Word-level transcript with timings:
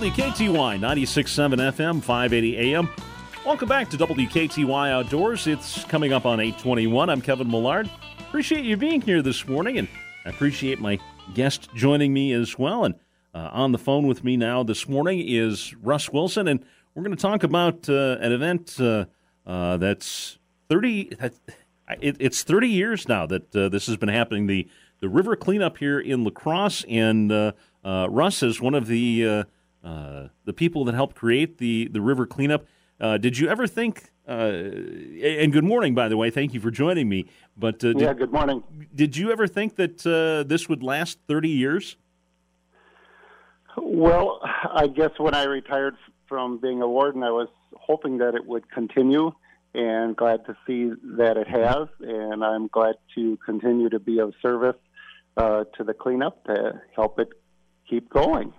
WKTY 0.00 0.78
96.7 0.78 1.74
FM, 1.74 2.02
580 2.02 2.56
AM. 2.56 2.88
Welcome 3.44 3.68
back 3.68 3.90
to 3.90 3.98
WKTY 3.98 4.90
Outdoors. 4.90 5.46
It's 5.46 5.84
coming 5.84 6.14
up 6.14 6.24
on 6.24 6.40
821. 6.40 7.10
I'm 7.10 7.20
Kevin 7.20 7.50
Millard. 7.50 7.90
Appreciate 8.18 8.64
you 8.64 8.78
being 8.78 9.02
here 9.02 9.20
this 9.20 9.46
morning, 9.46 9.76
and 9.76 9.88
I 10.24 10.30
appreciate 10.30 10.80
my 10.80 10.98
guest 11.34 11.68
joining 11.74 12.14
me 12.14 12.32
as 12.32 12.58
well. 12.58 12.86
And 12.86 12.94
uh, 13.34 13.50
on 13.52 13.72
the 13.72 13.78
phone 13.78 14.06
with 14.06 14.24
me 14.24 14.38
now 14.38 14.62
this 14.62 14.88
morning 14.88 15.22
is 15.22 15.74
Russ 15.82 16.08
Wilson, 16.08 16.48
and 16.48 16.64
we're 16.94 17.02
going 17.02 17.14
to 17.14 17.20
talk 17.20 17.42
about 17.42 17.86
uh, 17.86 18.16
an 18.22 18.32
event 18.32 18.80
uh, 18.80 19.04
uh 19.46 19.76
that's 19.76 20.38
30. 20.70 21.10
It, 22.00 22.16
it's 22.18 22.42
30 22.42 22.68
years 22.68 23.06
now 23.06 23.26
that 23.26 23.54
uh, 23.54 23.68
this 23.68 23.86
has 23.86 23.98
been 23.98 24.08
happening. 24.08 24.46
The 24.46 24.66
the 25.00 25.10
river 25.10 25.36
cleanup 25.36 25.76
here 25.76 26.00
in 26.00 26.24
La 26.24 26.30
Crosse, 26.30 26.86
and 26.88 27.30
uh, 27.30 27.52
Russ 27.84 28.42
is 28.42 28.62
one 28.62 28.74
of 28.74 28.86
the 28.86 29.44
the 29.82 30.52
people 30.54 30.84
that 30.84 30.94
helped 30.94 31.16
create 31.16 31.58
the 31.58 31.88
the 31.88 32.00
river 32.00 32.26
cleanup. 32.26 32.66
Uh, 33.00 33.16
did 33.16 33.38
you 33.38 33.48
ever 33.48 33.66
think? 33.66 34.10
Uh, 34.28 34.52
and 35.22 35.52
good 35.52 35.64
morning, 35.64 35.94
by 35.94 36.08
the 36.08 36.16
way. 36.16 36.30
Thank 36.30 36.52
you 36.54 36.60
for 36.60 36.70
joining 36.70 37.08
me. 37.08 37.26
But 37.56 37.82
uh, 37.82 37.94
did, 37.94 38.00
yeah, 38.00 38.12
good 38.12 38.32
morning. 38.32 38.62
Did 38.94 39.16
you 39.16 39.32
ever 39.32 39.46
think 39.46 39.76
that 39.76 40.06
uh, 40.06 40.46
this 40.46 40.68
would 40.68 40.82
last 40.82 41.18
thirty 41.26 41.48
years? 41.48 41.96
Well, 43.76 44.40
I 44.42 44.86
guess 44.86 45.10
when 45.16 45.34
I 45.34 45.44
retired 45.44 45.96
from 46.28 46.58
being 46.58 46.82
a 46.82 46.88
warden, 46.88 47.22
I 47.22 47.30
was 47.30 47.48
hoping 47.74 48.18
that 48.18 48.34
it 48.34 48.46
would 48.46 48.70
continue, 48.70 49.32
and 49.74 50.16
glad 50.16 50.44
to 50.46 50.56
see 50.66 50.92
that 51.16 51.36
it 51.36 51.48
has. 51.48 51.88
And 52.00 52.44
I'm 52.44 52.68
glad 52.68 52.96
to 53.14 53.38
continue 53.44 53.88
to 53.88 53.98
be 53.98 54.18
of 54.18 54.34
service 54.42 54.76
uh, 55.36 55.64
to 55.76 55.84
the 55.84 55.94
cleanup 55.94 56.44
to 56.44 56.80
help 56.94 57.18
it 57.18 57.30
keep 57.88 58.10
going. 58.10 58.52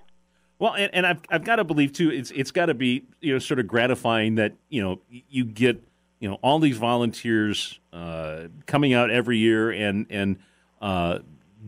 Well, 0.62 0.76
and, 0.76 0.94
and 0.94 1.08
I've 1.08 1.22
I've 1.31 1.44
got 1.44 1.56
to 1.56 1.64
believe 1.64 1.92
too. 1.92 2.12
It's 2.12 2.30
it's 2.30 2.52
got 2.52 2.67
to 2.67 2.76
be 2.76 3.04
you 3.20 3.34
know 3.34 3.40
sort 3.40 3.59
of 3.59 3.66
gratifying 3.66 4.36
that 4.36 4.54
you 4.70 4.80
know 4.80 5.00
you 5.28 5.44
get 5.44 5.84
you 6.20 6.30
know 6.30 6.38
all 6.44 6.59
these 6.59 6.78
volunteers 6.78 7.80
uh, 7.92 8.44
coming 8.68 8.94
out 8.94 9.09
every 9.09 9.40
year 9.40 9.72
and 9.72 10.06
and 10.12 10.38
uh, 10.80 11.18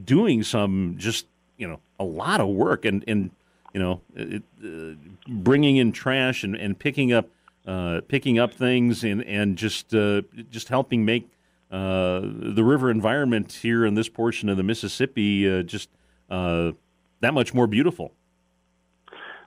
doing 0.05 0.43
some 0.43 0.93
just 0.99 1.25
you 1.57 1.67
know 1.67 1.79
a 1.99 2.03
lot 2.03 2.39
of 2.39 2.49
work 2.49 2.85
and 2.85 3.03
and 3.07 3.31
you 3.73 3.79
know 3.79 3.99
it, 4.15 4.43
uh, 4.63 4.93
bringing 5.27 5.77
in 5.77 5.91
trash 5.91 6.43
and, 6.43 6.55
and 6.55 6.77
picking 6.77 7.11
up 7.11 7.29
uh, 7.65 8.01
picking 8.07 8.37
up 8.37 8.53
things 8.53 9.03
and 9.03 9.23
and 9.23 9.57
just 9.57 9.95
uh, 9.95 10.21
just 10.51 10.69
helping 10.69 11.03
make 11.03 11.27
uh, 11.71 12.21
the 12.21 12.63
river 12.63 12.91
environment 12.91 13.53
here 13.53 13.87
in 13.87 13.95
this 13.95 14.07
portion 14.07 14.49
of 14.49 14.57
the 14.57 14.63
Mississippi 14.63 15.63
just 15.63 15.89
that 16.29 17.33
much 17.33 17.55
more 17.55 17.65
beautiful. 17.65 18.13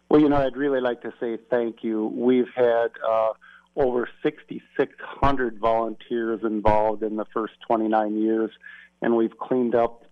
Well, 0.08 0.20
you 0.20 0.28
know, 0.28 0.36
I'd 0.36 0.56
really 0.56 0.80
like 0.80 1.02
to 1.02 1.12
say 1.18 1.38
thank 1.50 1.82
you. 1.82 2.06
We've 2.06 2.48
had 2.54 2.88
uh, 3.06 3.30
over 3.74 4.08
6,600 4.22 5.58
volunteers 5.58 6.40
involved 6.44 7.02
in 7.02 7.16
the 7.16 7.24
first 7.32 7.54
29 7.66 8.16
years, 8.16 8.50
and 9.02 9.16
we've 9.16 9.36
cleaned 9.36 9.74
up 9.74 10.04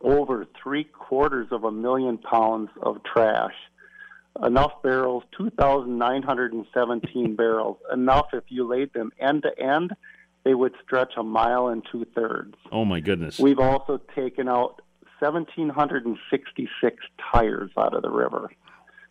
over 0.00 0.46
three 0.62 0.84
quarters 0.84 1.48
of 1.50 1.64
a 1.64 1.72
million 1.72 2.18
pounds 2.18 2.70
of 2.82 2.98
trash. 3.04 3.54
Enough 4.42 4.82
barrels, 4.82 5.24
2,917 5.36 7.36
barrels. 7.36 7.76
Enough 7.92 8.28
if 8.32 8.44
you 8.48 8.66
laid 8.66 8.92
them 8.92 9.10
end 9.18 9.42
to 9.42 9.62
end, 9.62 9.92
they 10.44 10.54
would 10.54 10.74
stretch 10.82 11.14
a 11.16 11.22
mile 11.22 11.68
and 11.68 11.82
two 11.90 12.06
thirds. 12.14 12.54
Oh, 12.70 12.84
my 12.84 13.00
goodness. 13.00 13.38
We've 13.38 13.58
also 13.58 14.00
taken 14.14 14.48
out 14.48 14.82
1,766 15.18 16.96
tires 17.32 17.70
out 17.76 17.94
of 17.94 18.02
the 18.02 18.10
river. 18.10 18.50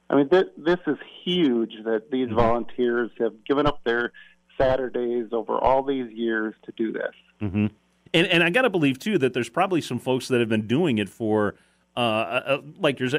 I 0.09 0.15
mean, 0.15 0.29
th- 0.29 0.51
this 0.57 0.79
is 0.87 0.97
huge 1.23 1.73
that 1.83 2.11
these 2.11 2.27
mm-hmm. 2.27 2.35
volunteers 2.35 3.11
have 3.19 3.43
given 3.45 3.67
up 3.67 3.83
their 3.83 4.11
Saturdays 4.57 5.27
over 5.31 5.57
all 5.57 5.83
these 5.83 6.11
years 6.11 6.55
to 6.65 6.71
do 6.75 6.91
this. 6.91 7.13
Mm-hmm. 7.41 7.67
And, 8.13 8.27
and 8.27 8.43
I 8.43 8.49
got 8.49 8.61
to 8.61 8.69
believe 8.69 8.99
too 8.99 9.17
that 9.17 9.33
there's 9.33 9.49
probably 9.49 9.81
some 9.81 9.99
folks 9.99 10.27
that 10.29 10.39
have 10.39 10.49
been 10.49 10.67
doing 10.67 10.97
it 10.97 11.09
for, 11.09 11.55
uh, 11.95 11.99
uh, 11.99 12.43
uh 12.45 12.61
like 12.79 12.99
yours, 12.99 13.13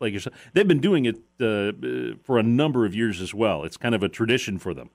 like 0.00 0.12
yourself. 0.12 0.34
They've 0.52 0.66
been 0.66 0.80
doing 0.80 1.06
it 1.06 1.16
uh, 1.40 2.16
for 2.24 2.38
a 2.38 2.42
number 2.42 2.84
of 2.84 2.94
years 2.94 3.20
as 3.20 3.32
well. 3.32 3.64
It's 3.64 3.76
kind 3.76 3.94
of 3.94 4.02
a 4.02 4.08
tradition 4.08 4.58
for 4.58 4.74
them. 4.74 4.90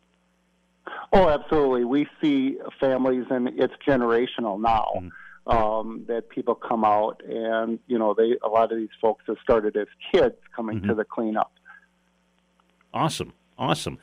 Oh, 1.13 1.29
absolutely. 1.29 1.85
We 1.85 2.07
see 2.21 2.57
families, 2.77 3.25
and 3.29 3.47
it's 3.57 3.73
generational 3.87 4.59
now. 4.59 4.91
Mm-hmm 4.97 5.07
um, 5.47 6.05
that 6.07 6.29
people 6.29 6.55
come 6.55 6.83
out 6.83 7.21
and 7.27 7.79
you 7.87 7.99
know 7.99 8.13
they 8.13 8.35
a 8.43 8.47
lot 8.47 8.71
of 8.71 8.77
these 8.77 8.89
folks 8.99 9.23
have 9.27 9.37
started 9.43 9.75
as 9.77 9.87
kids 10.11 10.35
coming 10.55 10.77
mm-hmm. 10.77 10.89
to 10.89 10.95
the 10.95 11.05
cleanup. 11.05 11.51
Awesome, 12.93 13.33
awesome, 13.57 13.99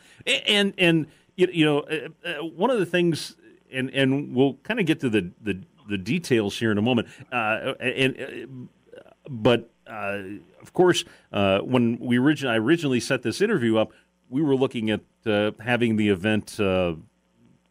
and 0.47 0.75
and 0.78 1.06
you 1.36 1.64
know 1.64 1.81
uh, 1.81 2.08
uh, 2.28 2.44
one 2.44 2.70
of 2.70 2.78
the 2.78 2.86
things, 2.86 3.36
and 3.72 3.91
and 3.91 4.34
we'll 4.34 4.54
kind 4.62 4.78
of 4.78 4.86
get 4.86 5.00
to 5.00 5.08
the 5.08 5.31
the, 5.42 5.60
the 5.88 5.98
details 5.98 6.58
here 6.58 6.70
in 6.70 6.78
a 6.78 6.82
moment, 6.82 7.08
uh, 7.32 7.75
and 7.81 8.20
uh, 8.20 9.00
but 9.28 9.70
uh, 9.86 10.19
of 10.60 10.72
course 10.72 11.04
uh, 11.32 11.58
when 11.60 11.98
we 11.98 12.19
originally 12.19 12.54
I 12.54 12.58
originally 12.58 13.00
set 13.00 13.22
this 13.22 13.41
interview 13.41 13.78
up, 13.78 13.92
we 14.28 14.42
were 14.42 14.54
looking 14.54 14.91
at 14.91 15.00
having 15.60 15.97
the 15.97 16.10
event 16.10 16.60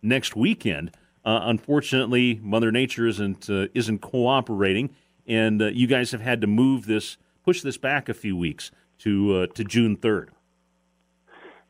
next 0.01 0.35
weekend. 0.35 0.91
Uh, 1.23 1.41
unfortunately, 1.43 2.39
Mother 2.41 2.71
Nature 2.71 3.07
isn't 3.07 3.49
uh, 3.49 3.67
isn't 3.73 3.99
cooperating, 3.99 4.89
and 5.27 5.61
uh, 5.61 5.67
you 5.67 5.87
guys 5.87 6.11
have 6.11 6.21
had 6.21 6.41
to 6.41 6.47
move 6.47 6.87
this, 6.87 7.17
push 7.45 7.61
this 7.61 7.77
back 7.77 8.09
a 8.09 8.13
few 8.13 8.35
weeks 8.35 8.71
to 8.99 9.35
uh, 9.35 9.47
to 9.53 9.63
June 9.63 9.95
third. 9.95 10.31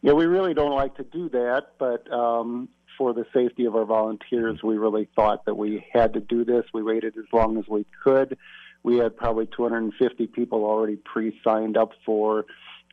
Yeah, 0.01 0.13
we 0.13 0.25
really 0.25 0.53
don't 0.53 0.73
like 0.73 0.95
to 0.95 1.03
do 1.03 1.29
that, 1.29 1.73
but 1.78 2.11
um, 2.11 2.69
for 2.97 3.13
the 3.13 3.25
safety 3.34 3.66
of 3.66 3.75
our 3.75 3.85
volunteers, 3.85 4.63
we 4.63 4.78
really 4.78 5.07
thought 5.16 5.45
that 5.45 5.56
we 5.56 5.85
had 5.91 6.13
to 6.13 6.19
do 6.19 6.44
this. 6.44 6.66
We 6.73 6.81
waited 6.81 7.17
as 7.17 7.25
long 7.31 7.57
as 7.57 7.67
we 7.67 7.85
could. 8.03 8.38
We 8.84 8.97
had 8.97 9.16
probably 9.16 9.47
250 9.56 10.28
people 10.28 10.63
already 10.63 10.95
pre-signed 10.95 11.78
up 11.78 11.91
for 12.03 12.45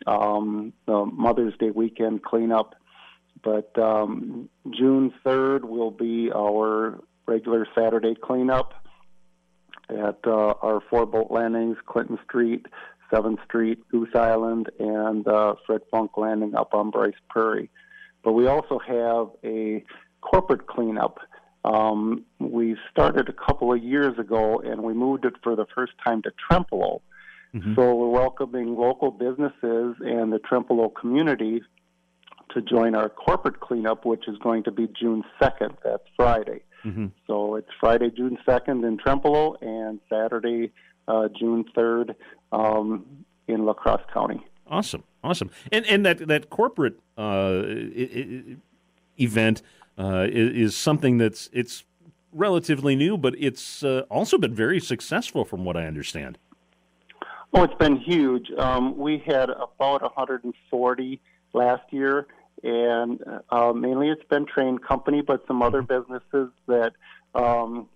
um, 0.07 0.75
the 0.87 1.07
Mother's 1.07 1.57
Day 1.59 1.71
weekend 1.71 2.23
cleanup 2.23 2.75
but 3.43 3.77
um, 3.79 4.49
June 4.71 5.13
3rd 5.25 5.65
will 5.65 5.91
be 5.91 6.31
our 6.35 7.01
regular 7.27 7.67
Saturday 7.75 8.15
cleanup 8.15 8.75
at 9.91 10.19
uh, 10.27 10.55
our 10.63 10.81
four 10.91 11.07
boat 11.07 11.31
landings 11.31 11.77
Clinton 11.87 12.19
Street, 12.25 12.67
7th 13.13 13.43
Street, 13.45 13.79
Goose 13.91 14.15
Island, 14.15 14.71
and 14.79 15.27
uh, 15.27 15.55
Fred 15.67 15.83
Funk 15.91 16.13
Landing 16.17 16.55
up 16.55 16.75
on 16.75 16.91
Brice 16.91 17.15
Prairie. 17.29 17.71
But 18.23 18.33
we 18.33 18.47
also 18.47 18.79
have 18.79 19.29
a 19.45 19.85
corporate 20.21 20.67
cleanup. 20.67 21.19
Um, 21.65 22.25
we 22.39 22.77
started 22.91 23.29
a 23.29 23.33
couple 23.33 23.73
of 23.73 23.83
years 23.83 24.19
ago 24.19 24.61
and 24.61 24.83
we 24.83 24.95
moved 24.95 25.25
it 25.25 25.35
for 25.43 25.57
the 25.57 25.67
first 25.75 25.93
time 26.05 26.23
to 26.23 26.33
Trempealeau. 26.51 27.01
Mm-hmm. 27.55 27.75
So 27.75 27.95
we're 27.95 28.09
welcoming 28.09 28.77
local 28.77 29.11
businesses 29.11 29.97
and 30.01 30.33
the 30.33 30.41
Trempealeau 30.51 30.95
community 30.95 31.63
to 32.55 32.63
join 32.63 32.95
our 32.95 33.09
corporate 33.09 33.61
cleanup, 33.61 34.05
which 34.05 34.29
is 34.29 34.37
going 34.39 34.65
to 34.65 34.71
be 34.71 34.89
June 34.89 35.25
2nd. 35.41 35.77
That's 35.85 36.03
Friday. 36.17 36.63
Mm-hmm. 36.85 37.07
So 37.27 37.57
it's 37.57 37.69
Friday, 37.81 38.11
June 38.11 38.39
2nd 38.47 38.87
in 38.87 38.99
Trempealeau 38.99 39.57
and 39.61 40.01
Saturday, 40.09 40.73
uh, 41.07 41.29
June 41.39 41.65
3rd 41.77 42.15
um, 42.53 43.05
in 43.47 43.65
La 43.65 43.75
Crosse 43.75 44.05
County. 44.13 44.45
Awesome, 44.71 45.03
awesome. 45.25 45.51
And 45.73 45.87
and 45.87 46.05
that 46.05 46.29
that 46.29 46.51
corporate 46.51 47.01
uh, 47.17 47.63
event 49.19 49.63
uh, 49.99 50.27
is, 50.29 50.73
is, 50.73 50.77
something 50.77 51.17
that's 51.17 51.49
it's 51.55 51.85
relatively 52.33 52.95
new, 52.95 53.17
but 53.17 53.35
it's 53.39 53.83
uh, 53.83 54.03
also 54.11 54.37
been 54.37 54.55
very 54.55 54.79
successful, 54.79 55.47
from 55.47 55.65
what 55.65 55.77
I 55.77 55.87
understand. 55.87 56.37
Oh, 57.55 57.63
it's 57.63 57.75
been 57.75 57.97
huge. 57.97 58.51
Um, 58.59 58.97
we 58.99 59.23
had 59.27 59.49
about 59.49 60.03
140 60.03 61.21
last 61.55 61.83
year, 61.91 62.27
and 62.63 63.21
uh, 63.51 63.73
mainly 63.73 64.09
it's 64.09 64.25
been 64.25 64.47
Trane 64.47 64.79
Company, 64.81 65.23
but 65.23 65.47
some 65.47 65.63
other 65.63 65.83
mm-hmm. 65.83 66.03
businesses 66.03 66.51
that 66.67 66.93
um, 67.35 67.89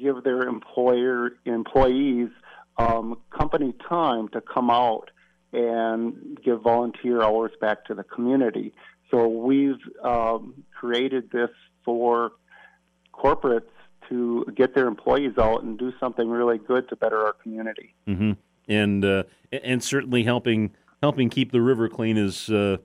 give 0.00 0.24
their 0.24 0.42
employer 0.42 1.32
employees 1.44 2.28
um, 2.76 3.18
company 3.30 3.74
time 3.88 4.28
to 4.28 4.40
come 4.40 4.70
out 4.70 5.10
and 5.52 6.38
give 6.44 6.60
volunteer 6.62 7.22
hours 7.22 7.52
back 7.60 7.84
to 7.86 7.94
the 7.94 8.04
community. 8.04 8.74
So 9.10 9.26
we've 9.26 9.80
um, 10.04 10.62
created 10.78 11.30
this 11.30 11.50
for 11.84 12.32
corporates 13.14 13.62
to 14.08 14.46
get 14.54 14.74
their 14.74 14.86
employees 14.86 15.36
out 15.38 15.62
and 15.62 15.78
do 15.78 15.92
something 15.98 16.28
really 16.28 16.58
good 16.58 16.88
to 16.88 16.96
better 16.96 17.24
our 17.24 17.32
community. 17.32 17.94
Mm-hmm. 18.06 18.32
And 18.68 19.04
uh, 19.04 19.22
and 19.50 19.82
certainly 19.82 20.24
helping 20.24 20.72
helping 21.02 21.30
keep 21.30 21.52
the 21.52 21.62
river 21.62 21.88
clean 21.88 22.16
is 22.16 22.50
uh, 22.50 22.78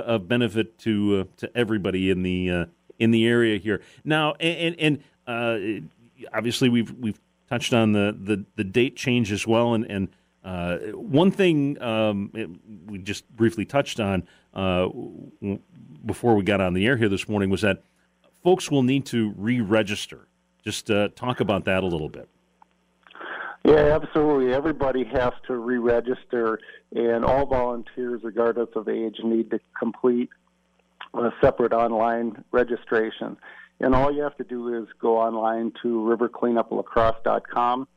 of 0.00 0.28
benefit 0.28 0.78
to 0.78 1.20
uh, 1.20 1.36
to 1.38 1.56
everybody 1.56 2.10
in 2.10 2.22
the 2.22 2.50
uh, 2.50 2.64
in 2.98 3.10
the 3.10 3.26
area 3.26 3.58
here. 3.58 3.80
Now, 4.04 4.34
and 4.34 4.74
and 4.78 5.02
uh, 5.26 5.86
obviously 6.32 6.68
we've 6.68 6.92
we've 6.94 7.20
touched 7.48 7.72
on 7.72 7.92
the, 7.92 8.16
the, 8.18 8.44
the 8.56 8.64
date 8.64 8.96
change 8.96 9.32
as 9.32 9.46
well, 9.46 9.74
and 9.74 9.90
and 9.90 10.08
uh, 10.44 10.78
one 10.94 11.30
thing 11.30 11.80
um, 11.82 12.30
it, 12.34 12.48
we 12.86 12.98
just 12.98 13.28
briefly 13.36 13.64
touched 13.64 14.00
on 14.00 14.26
uh, 14.54 14.88
w- 15.40 15.58
before 16.04 16.34
we 16.34 16.42
got 16.42 16.60
on 16.60 16.74
the 16.74 16.86
air 16.86 16.96
here 16.96 17.08
this 17.08 17.28
morning 17.28 17.50
was 17.50 17.62
that 17.62 17.82
folks 18.42 18.70
will 18.70 18.82
need 18.82 19.04
to 19.06 19.34
re-register. 19.36 20.28
Just 20.64 20.90
talk 21.16 21.40
about 21.40 21.64
that 21.64 21.82
a 21.82 21.86
little 21.86 22.08
bit. 22.08 22.28
Yeah, 23.68 23.98
absolutely. 24.00 24.54
Everybody 24.54 25.04
has 25.04 25.34
to 25.46 25.56
re-register, 25.56 26.58
and 26.94 27.22
all 27.22 27.44
volunteers, 27.44 28.22
regardless 28.24 28.70
of 28.74 28.88
age, 28.88 29.16
need 29.22 29.50
to 29.50 29.60
complete 29.78 30.30
a 31.12 31.30
separate 31.42 31.74
online 31.74 32.44
registration. 32.50 33.36
And 33.80 33.94
all 33.94 34.10
you 34.10 34.22
have 34.22 34.36
to 34.38 34.44
do 34.44 34.74
is 34.74 34.88
go 34.98 35.18
online 35.18 35.72
to 35.82 35.88
rivercleanuplacrosse.com 35.88 37.88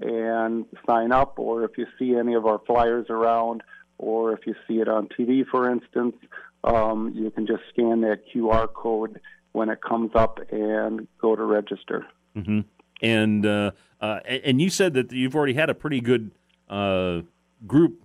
and 0.00 0.64
sign 0.86 1.10
up, 1.10 1.38
or 1.38 1.64
if 1.64 1.76
you 1.76 1.86
see 1.98 2.14
any 2.14 2.34
of 2.34 2.46
our 2.46 2.60
flyers 2.60 3.06
around, 3.10 3.64
or 3.98 4.32
if 4.32 4.46
you 4.46 4.54
see 4.68 4.74
it 4.74 4.88
on 4.88 5.08
TV, 5.08 5.44
for 5.44 5.68
instance, 5.68 6.14
um, 6.62 7.12
you 7.16 7.32
can 7.32 7.44
just 7.44 7.62
scan 7.72 8.02
that 8.02 8.20
QR 8.32 8.72
code 8.72 9.20
when 9.50 9.68
it 9.68 9.82
comes 9.82 10.12
up 10.14 10.38
and 10.52 11.08
go 11.20 11.34
to 11.34 11.42
register. 11.42 12.06
Mm-hmm. 12.36 12.60
And 13.00 13.46
uh, 13.46 13.72
uh, 14.00 14.20
and 14.26 14.60
you 14.60 14.70
said 14.70 14.94
that 14.94 15.12
you've 15.12 15.34
already 15.34 15.54
had 15.54 15.70
a 15.70 15.74
pretty 15.74 16.00
good 16.00 16.30
uh, 16.68 17.20
group 17.66 18.02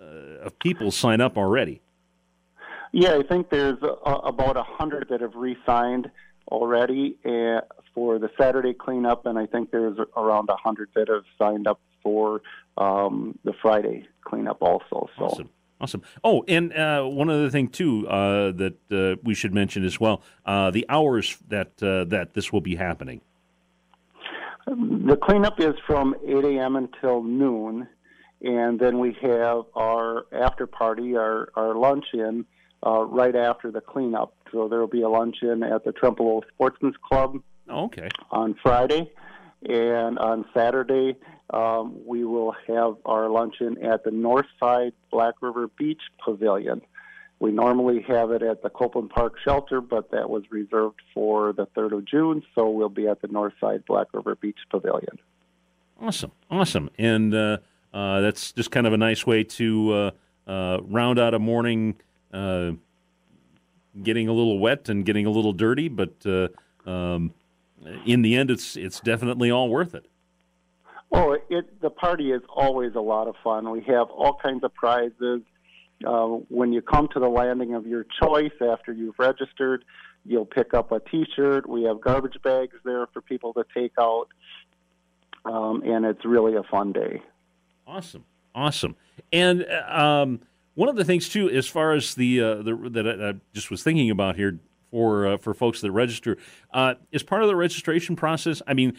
uh, 0.00 0.04
of 0.44 0.58
people 0.58 0.90
sign 0.90 1.20
up 1.20 1.36
already. 1.36 1.80
Yeah, 2.92 3.16
I 3.16 3.22
think 3.22 3.48
there's 3.48 3.78
about 3.82 4.56
a 4.56 4.62
hundred 4.62 5.08
that 5.08 5.22
have 5.22 5.34
re-signed 5.34 6.10
already 6.48 7.16
uh, 7.24 7.62
for 7.94 8.18
the 8.18 8.30
Saturday 8.38 8.74
cleanup, 8.74 9.24
and 9.24 9.38
I 9.38 9.46
think 9.46 9.70
there's 9.70 9.96
around 10.16 10.50
a 10.50 10.56
hundred 10.56 10.90
that 10.94 11.08
have 11.08 11.24
signed 11.38 11.66
up 11.66 11.80
for 12.02 12.42
um, 12.76 13.38
the 13.44 13.54
Friday 13.62 14.06
cleanup 14.24 14.60
also. 14.60 15.08
So. 15.18 15.24
Awesome. 15.24 15.50
Awesome. 15.80 16.02
Oh, 16.22 16.44
and 16.46 16.72
uh, 16.72 17.02
one 17.02 17.28
other 17.28 17.50
thing 17.50 17.66
too 17.66 18.06
uh, 18.06 18.52
that 18.52 18.76
uh, 18.92 19.20
we 19.24 19.34
should 19.34 19.52
mention 19.52 19.84
as 19.84 19.98
well: 19.98 20.22
uh, 20.46 20.70
the 20.70 20.86
hours 20.88 21.36
that 21.48 21.82
uh, 21.82 22.04
that 22.04 22.34
this 22.34 22.52
will 22.52 22.60
be 22.60 22.76
happening. 22.76 23.20
The 24.66 25.18
cleanup 25.20 25.60
is 25.60 25.74
from 25.86 26.14
8 26.24 26.44
a.m. 26.44 26.76
until 26.76 27.22
noon, 27.22 27.88
and 28.42 28.78
then 28.78 28.98
we 28.98 29.16
have 29.22 29.64
our 29.74 30.26
after 30.32 30.66
party, 30.66 31.16
our 31.16 31.48
our 31.56 31.74
luncheon, 31.74 32.46
uh, 32.86 33.04
right 33.04 33.34
after 33.34 33.70
the 33.70 33.80
cleanup. 33.80 34.34
So 34.52 34.68
there 34.68 34.78
will 34.80 34.86
be 34.86 35.02
a 35.02 35.08
luncheon 35.08 35.62
at 35.62 35.84
the 35.84 35.92
Trempealeau 35.92 36.42
Sportsman's 36.54 36.96
Club. 37.08 37.42
Oh, 37.68 37.84
okay. 37.84 38.08
On 38.30 38.54
Friday, 38.62 39.10
and 39.68 40.18
on 40.18 40.44
Saturday 40.54 41.16
um, 41.50 41.96
we 42.06 42.24
will 42.24 42.54
have 42.66 42.96
our 43.04 43.28
luncheon 43.28 43.82
at 43.84 44.04
the 44.04 44.10
Northside 44.10 44.92
Black 45.10 45.34
River 45.40 45.68
Beach 45.78 46.00
Pavilion. 46.24 46.82
We 47.42 47.50
normally 47.50 48.02
have 48.06 48.30
it 48.30 48.40
at 48.44 48.62
the 48.62 48.70
Copeland 48.70 49.10
Park 49.10 49.34
Shelter, 49.44 49.80
but 49.80 50.12
that 50.12 50.30
was 50.30 50.44
reserved 50.52 51.02
for 51.12 51.52
the 51.52 51.66
3rd 51.76 51.98
of 51.98 52.04
June, 52.04 52.44
so 52.54 52.70
we'll 52.70 52.88
be 52.88 53.08
at 53.08 53.20
the 53.20 53.26
Northside 53.26 53.84
Black 53.84 54.06
River 54.14 54.36
Beach 54.36 54.58
Pavilion. 54.70 55.18
Awesome, 56.00 56.30
awesome. 56.52 56.88
And 56.98 57.34
uh, 57.34 57.58
uh, 57.92 58.20
that's 58.20 58.52
just 58.52 58.70
kind 58.70 58.86
of 58.86 58.92
a 58.92 58.96
nice 58.96 59.26
way 59.26 59.42
to 59.42 59.92
uh, 59.92 60.10
uh 60.46 60.78
round 60.84 61.18
out 61.18 61.34
a 61.34 61.40
morning 61.40 61.96
uh, 62.32 62.70
getting 64.00 64.28
a 64.28 64.32
little 64.32 64.60
wet 64.60 64.88
and 64.88 65.04
getting 65.04 65.26
a 65.26 65.30
little 65.30 65.52
dirty, 65.52 65.88
but 65.88 66.14
uh, 66.24 66.46
um, 66.88 67.34
in 68.06 68.22
the 68.22 68.36
end, 68.36 68.52
it's, 68.52 68.76
it's 68.76 69.00
definitely 69.00 69.50
all 69.50 69.68
worth 69.68 69.96
it. 69.96 70.06
Oh, 71.10 71.36
it 71.50 71.80
the 71.80 71.90
party 71.90 72.30
is 72.30 72.42
always 72.48 72.94
a 72.94 73.00
lot 73.00 73.26
of 73.26 73.34
fun. 73.42 73.68
We 73.68 73.82
have 73.88 74.08
all 74.10 74.38
kinds 74.40 74.62
of 74.62 74.72
prizes. 74.74 75.42
Uh, 76.04 76.26
when 76.48 76.72
you 76.72 76.82
come 76.82 77.08
to 77.12 77.20
the 77.20 77.28
landing 77.28 77.74
of 77.74 77.86
your 77.86 78.06
choice 78.22 78.52
after 78.60 78.92
you've 78.92 79.18
registered, 79.18 79.84
you'll 80.24 80.46
pick 80.46 80.74
up 80.74 80.92
a 80.92 81.00
T-shirt. 81.00 81.68
We 81.68 81.84
have 81.84 82.00
garbage 82.00 82.36
bags 82.42 82.76
there 82.84 83.06
for 83.08 83.20
people 83.20 83.52
to 83.54 83.64
take 83.74 83.92
out, 83.98 84.28
um, 85.44 85.82
and 85.84 86.04
it's 86.04 86.24
really 86.24 86.56
a 86.56 86.62
fun 86.64 86.92
day. 86.92 87.22
Awesome, 87.86 88.24
awesome. 88.54 88.96
And 89.32 89.66
um, 89.88 90.40
one 90.74 90.88
of 90.88 90.96
the 90.96 91.04
things 91.04 91.28
too, 91.28 91.50
as 91.50 91.66
far 91.66 91.92
as 91.92 92.14
the, 92.14 92.40
uh, 92.40 92.54
the 92.62 92.76
that 92.90 93.06
I, 93.06 93.30
I, 93.30 93.34
just 93.52 93.70
was 93.70 93.82
thinking 93.82 94.10
about 94.10 94.36
here 94.36 94.58
for 94.90 95.26
uh, 95.26 95.36
for 95.38 95.54
folks 95.54 95.80
that 95.80 95.90
register, 95.90 96.38
uh, 96.72 96.94
is 97.10 97.22
part 97.22 97.42
of 97.42 97.48
the 97.48 97.56
registration 97.56 98.16
process. 98.16 98.62
I 98.66 98.74
mean, 98.74 98.96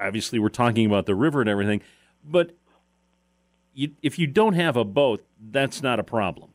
obviously 0.00 0.38
we're 0.38 0.48
talking 0.48 0.86
about 0.86 1.06
the 1.06 1.14
river 1.14 1.40
and 1.40 1.48
everything, 1.48 1.82
but 2.24 2.56
you, 3.74 3.90
if 4.02 4.18
you 4.18 4.26
don't 4.26 4.54
have 4.54 4.76
a 4.76 4.84
boat, 4.84 5.24
that's 5.50 5.82
not 5.82 5.98
a 5.98 6.04
problem. 6.04 6.50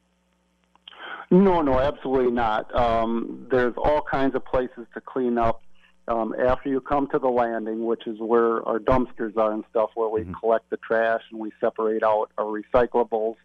No, 1.32 1.62
no, 1.62 1.80
absolutely 1.80 2.32
not. 2.32 2.74
Um, 2.76 3.48
there's 3.52 3.76
all 3.78 4.02
kinds 4.02 4.36
of 4.36 4.44
places 4.46 4.88
to 4.96 5.02
clean 5.02 5.38
up 5.38 5.62
um, 6.08 6.34
after 6.34 6.70
you 6.70 6.82
come 6.82 7.08
to 7.10 7.20
the 7.20 7.28
landing, 7.28 7.86
which 7.86 8.08
is 8.08 8.18
where 8.20 8.68
our 8.68 8.80
dumpsters 8.80 9.38
are 9.38 9.52
and 9.52 9.64
stuff, 9.70 9.92
where 9.94 10.10
we 10.10 10.22
mm-hmm. 10.22 10.34
collect 10.34 10.70
the 10.72 10.78
trash 10.78 11.22
and 11.32 11.40
we 11.40 11.52
separate 11.60 12.04
out 12.04 12.32
our 12.38 12.46
recyclables. 12.46 13.36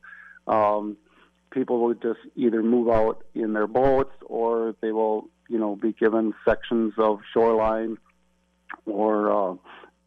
Um, 0.46 0.96
people 1.50 1.80
will 1.80 1.94
just 1.94 2.20
either 2.36 2.62
move 2.62 2.88
out 2.88 3.22
in 3.34 3.52
their 3.52 3.66
boats 3.66 4.14
or 4.24 4.74
they 4.80 4.92
will, 4.92 5.28
you 5.50 5.58
know, 5.58 5.76
be 5.76 5.92
given 5.92 6.32
sections 6.46 6.94
of 6.96 7.20
shoreline 7.34 7.98
or 8.86 9.30
uh, 9.30 9.54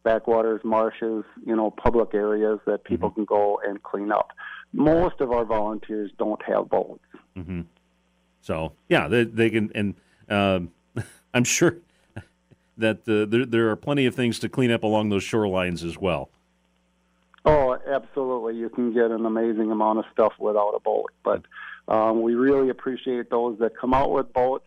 backwaters, 0.08 0.62
marshes, 0.64 1.24
you 1.44 1.54
know, 1.54 1.70
public 1.70 2.14
areas 2.14 2.58
that 2.66 2.82
people 2.84 3.10
mm-hmm. 3.10 3.20
can 3.20 3.24
go 3.26 3.60
and 3.66 3.82
clean 3.82 4.10
up. 4.10 4.32
Most 4.72 5.20
of 5.20 5.32
our 5.32 5.44
volunteers 5.44 6.10
don't 6.18 6.42
have 6.44 6.70
boats. 6.70 7.04
Mm-hmm. 7.36 7.62
So 8.40 8.72
yeah, 8.88 9.06
they, 9.08 9.24
they 9.24 9.50
can, 9.50 9.70
and 9.74 9.94
um, 10.30 10.70
I'm 11.34 11.44
sure 11.44 11.76
that 12.78 13.00
uh, 13.06 13.26
there, 13.28 13.44
there 13.44 13.70
are 13.70 13.76
plenty 13.76 14.06
of 14.06 14.14
things 14.14 14.38
to 14.38 14.48
clean 14.48 14.70
up 14.70 14.82
along 14.82 15.10
those 15.10 15.24
shorelines 15.24 15.84
as 15.84 15.98
well. 15.98 16.30
Oh, 17.44 17.78
absolutely! 17.86 18.56
You 18.56 18.68
can 18.68 18.92
get 18.92 19.10
an 19.10 19.26
amazing 19.26 19.70
amount 19.70 20.00
of 20.00 20.06
stuff 20.12 20.32
without 20.38 20.70
a 20.70 20.80
boat, 20.80 21.12
but 21.22 21.42
um, 21.86 22.22
we 22.22 22.34
really 22.34 22.68
appreciate 22.68 23.30
those 23.30 23.58
that 23.58 23.76
come 23.76 23.94
out 23.94 24.10
with 24.10 24.32
boats 24.32 24.66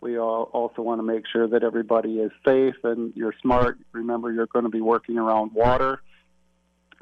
we 0.00 0.18
also 0.18 0.82
want 0.82 0.98
to 0.98 1.02
make 1.02 1.24
sure 1.30 1.46
that 1.48 1.62
everybody 1.62 2.20
is 2.20 2.32
safe 2.46 2.76
and 2.84 3.12
you're 3.14 3.34
smart. 3.42 3.78
Remember, 3.92 4.32
you're 4.32 4.46
going 4.46 4.64
to 4.64 4.70
be 4.70 4.80
working 4.80 5.18
around 5.18 5.52
water, 5.52 6.00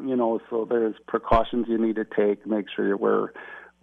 you 0.05 0.17
know, 0.17 0.41
so 0.51 0.65
there's 0.65 0.97
precautions 1.07 1.67
you 1.69 1.79
need 1.79 1.97
to 1.97 2.05
take. 2.05 2.47
Make 2.47 2.67
sure 2.75 2.89
you 2.89 2.97
wear 2.97 3.33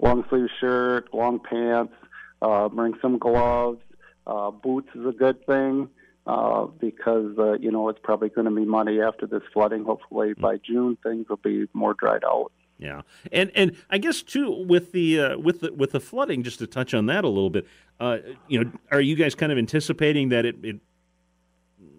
long 0.01 0.25
sleeve 0.29 0.49
shirt, 0.59 1.13
long 1.13 1.39
pants, 1.39 1.93
uh, 2.41 2.67
bring 2.69 2.93
some 3.01 3.17
gloves. 3.17 3.79
Uh, 4.27 4.51
boots 4.51 4.89
is 4.95 5.05
a 5.05 5.11
good 5.11 5.45
thing 5.45 5.87
uh, 6.27 6.65
because, 6.65 7.37
uh, 7.37 7.53
you 7.53 7.71
know, 7.71 7.87
it's 7.89 7.99
probably 8.03 8.29
going 8.29 8.45
to 8.45 8.51
be 8.51 8.65
muddy 8.65 8.99
after 8.99 9.27
this 9.27 9.43
flooding. 9.53 9.85
Hopefully 9.85 10.33
by 10.33 10.57
June, 10.57 10.97
things 11.03 11.27
will 11.29 11.37
be 11.37 11.67
more 11.73 11.93
dried 11.93 12.23
out. 12.25 12.51
Yeah, 12.77 13.03
and 13.31 13.51
and 13.55 13.77
I 13.89 13.97
guess 13.97 14.21
too 14.21 14.65
with 14.67 14.91
the 14.91 15.19
uh, 15.19 15.37
with 15.37 15.61
the 15.61 15.73
with 15.73 15.91
the 15.91 16.01
flooding, 16.01 16.43
just 16.43 16.59
to 16.59 16.67
touch 16.67 16.93
on 16.93 17.05
that 17.05 17.23
a 17.23 17.29
little 17.29 17.49
bit. 17.49 17.65
Uh, 17.99 18.17
you 18.49 18.61
know, 18.61 18.71
are 18.91 18.99
you 18.99 19.15
guys 19.15 19.33
kind 19.33 19.51
of 19.51 19.57
anticipating 19.57 20.29
that 20.29 20.45
it, 20.45 20.57
it 20.61 20.79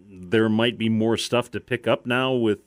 there 0.09 0.51
might 0.51 0.77
be 0.77 0.91
more 0.91 1.17
stuff 1.17 1.51
to 1.53 1.61
pick 1.61 1.87
up 1.87 2.05
now 2.05 2.33
with 2.33 2.59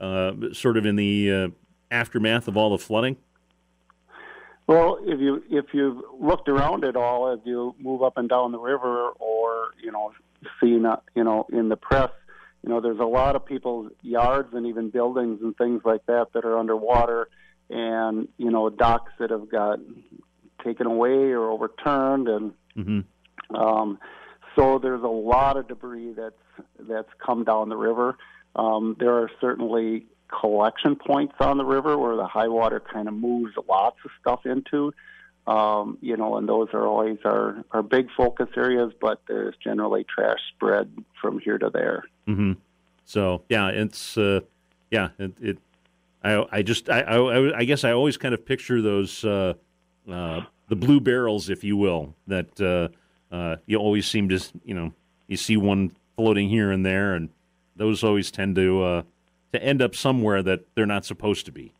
uh, 0.00 0.32
sort 0.52 0.78
of 0.78 0.86
in 0.86 0.96
the 0.96 1.30
uh, 1.30 1.48
aftermath 1.90 2.48
of 2.48 2.56
all 2.56 2.70
the 2.70 2.78
flooding? 2.78 3.18
Well, 4.66 4.98
if 5.02 5.20
you 5.20 5.42
if 5.50 5.66
you've 5.74 6.02
looked 6.18 6.48
around 6.48 6.84
at 6.84 6.96
all 6.96 7.32
as 7.32 7.40
you 7.44 7.74
move 7.78 8.02
up 8.02 8.16
and 8.16 8.28
down 8.28 8.52
the 8.52 8.58
river, 8.58 9.10
or 9.18 9.72
you 9.82 9.92
know, 9.92 10.12
seen 10.62 10.86
uh, 10.86 10.96
you 11.14 11.24
know 11.24 11.46
in 11.52 11.68
the 11.68 11.76
press, 11.76 12.10
you 12.62 12.70
know, 12.70 12.80
there's 12.80 13.00
a 13.00 13.04
lot 13.04 13.36
of 13.36 13.44
people's 13.44 13.92
yards 14.00 14.54
and 14.54 14.66
even 14.66 14.88
buildings 14.88 15.40
and 15.42 15.56
things 15.58 15.82
like 15.84 16.06
that 16.06 16.28
that 16.32 16.46
are 16.46 16.58
underwater 16.58 17.28
and 17.70 18.28
you 18.36 18.50
know 18.50 18.68
docks 18.68 19.12
that 19.18 19.30
have 19.30 19.48
got 19.48 19.78
taken 20.64 20.86
away 20.86 21.30
or 21.30 21.50
overturned, 21.50 22.28
and 22.28 22.52
mm-hmm. 22.76 23.56
um, 23.56 23.98
so 24.56 24.78
there's 24.78 25.02
a 25.02 25.08
lot 25.08 25.56
of 25.56 25.68
debris 25.68 26.12
that's 26.16 26.34
that's 26.88 27.08
come 27.24 27.44
down 27.44 27.68
the 27.68 27.76
river. 27.76 28.18
Um, 28.56 28.96
there 28.98 29.14
are 29.14 29.30
certainly 29.40 30.06
collection 30.28 30.96
points 30.96 31.34
on 31.40 31.58
the 31.58 31.64
river 31.64 31.96
where 31.96 32.16
the 32.16 32.26
high 32.26 32.48
water 32.48 32.80
kind 32.80 33.08
of 33.08 33.14
moves 33.14 33.54
lots 33.68 33.98
of 34.04 34.10
stuff 34.20 34.46
into. 34.46 34.92
Um, 35.46 35.98
you 36.00 36.16
know, 36.16 36.36
and 36.36 36.48
those 36.48 36.68
are 36.74 36.86
always 36.86 37.18
our, 37.24 37.64
our 37.72 37.82
big 37.82 38.08
focus 38.16 38.48
areas, 38.56 38.92
but 39.00 39.22
there's 39.26 39.54
generally 39.56 40.04
trash 40.04 40.38
spread 40.54 40.92
from 41.20 41.40
here 41.40 41.58
to 41.58 41.70
there. 41.70 42.04
Mm-hmm. 42.28 42.52
So, 43.04 43.42
yeah, 43.48 43.68
it's, 43.68 44.16
uh, 44.16 44.40
yeah, 44.90 45.08
it, 45.18 45.32
it 45.40 45.58
I, 46.22 46.44
I 46.50 46.62
just 46.62 46.90
I, 46.90 47.00
I, 47.00 47.58
I, 47.58 47.64
guess 47.64 47.84
I 47.84 47.92
always 47.92 48.16
kind 48.16 48.34
of 48.34 48.44
picture 48.44 48.82
those 48.82 49.24
uh, 49.24 49.54
uh, 50.10 50.42
the 50.68 50.76
blue 50.76 51.00
barrels, 51.00 51.48
if 51.48 51.64
you 51.64 51.76
will, 51.76 52.14
that 52.26 52.60
uh, 52.60 53.34
uh, 53.34 53.56
you 53.66 53.78
always 53.78 54.06
seem 54.06 54.28
to 54.28 54.40
you 54.64 54.74
know 54.74 54.92
you 55.28 55.36
see 55.36 55.56
one 55.56 55.92
floating 56.16 56.48
here 56.48 56.70
and 56.70 56.84
there, 56.84 57.14
and 57.14 57.30
those 57.76 58.04
always 58.04 58.30
tend 58.30 58.56
to 58.56 58.82
uh, 58.82 59.02
to 59.52 59.62
end 59.62 59.80
up 59.80 59.94
somewhere 59.94 60.42
that 60.42 60.66
they're 60.74 60.86
not 60.86 61.04
supposed 61.04 61.46
to 61.46 61.52
be. 61.52 61.72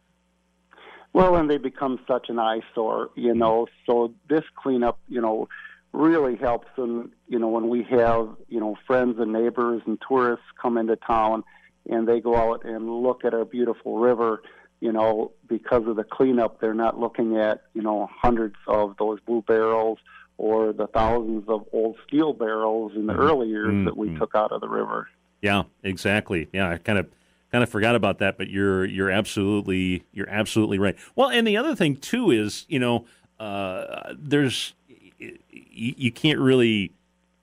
Well, 1.13 1.37
and 1.37 1.51
they 1.51 1.59
become 1.59 1.99
such 2.07 2.29
an 2.29 2.39
eyesore, 2.39 3.11
you 3.17 3.35
know. 3.35 3.67
So 3.85 4.15
this 4.29 4.45
cleanup, 4.55 4.99
you 5.09 5.21
know, 5.21 5.49
really 5.93 6.37
helps 6.37 6.69
them. 6.77 7.13
You 7.29 7.39
know, 7.39 7.49
when 7.49 7.69
we 7.69 7.83
have 7.91 8.29
you 8.49 8.61
know 8.61 8.77
friends 8.87 9.19
and 9.19 9.33
neighbors 9.33 9.83
and 9.87 9.99
tourists 10.07 10.47
come 10.61 10.79
into 10.79 10.97
town, 10.97 11.45
and 11.89 12.07
they 12.07 12.21
go 12.21 12.37
out 12.37 12.65
and 12.65 13.03
look 13.03 13.25
at 13.25 13.35
our 13.35 13.45
beautiful 13.45 13.99
river. 13.99 14.43
You 14.81 14.93
know, 14.93 15.33
because 15.47 15.87
of 15.87 15.97
the 15.97 16.05
cleanup, 16.05 16.59
they're 16.61 16.73
not 16.73 16.99
looking 16.99 17.37
at 17.37 17.63
you 17.75 17.83
know 17.83 18.09
hundreds 18.11 18.57
of 18.67 18.97
those 18.99 19.21
blue 19.21 19.43
barrels 19.43 19.99
or 20.39 20.73
the 20.73 20.87
thousands 20.87 21.45
of 21.49 21.67
old 21.73 21.97
steel 22.07 22.33
barrels 22.33 22.93
in 22.95 23.07
the 23.07 23.13
mm-hmm. 23.13 23.23
early 23.23 23.49
years 23.49 23.69
mm-hmm. 23.69 23.85
that 23.85 23.97
we 23.97 24.09
mm-hmm. 24.09 24.19
took 24.19 24.35
out 24.35 24.53
of 24.53 24.63
the 24.63 24.69
river. 24.69 25.07
Yeah, 25.43 25.65
exactly. 25.83 26.49
Yeah, 26.53 26.71
I 26.71 26.79
kind 26.79 26.99
of 26.99 27.09
kind 27.53 27.63
of 27.63 27.69
forgot 27.69 27.95
about 27.95 28.19
that, 28.19 28.39
but 28.39 28.49
you're 28.49 28.85
you're 28.85 29.11
absolutely 29.11 30.05
you're 30.13 30.31
absolutely 30.31 30.79
right. 30.79 30.97
Well, 31.15 31.29
and 31.29 31.47
the 31.47 31.57
other 31.57 31.75
thing 31.75 31.97
too 31.97 32.31
is 32.31 32.65
you 32.69 32.79
know 32.79 33.05
uh, 33.39 34.15
there's 34.19 34.75
you, 35.19 35.39
you, 35.51 36.13
can't 36.13 36.39
really 36.39 36.93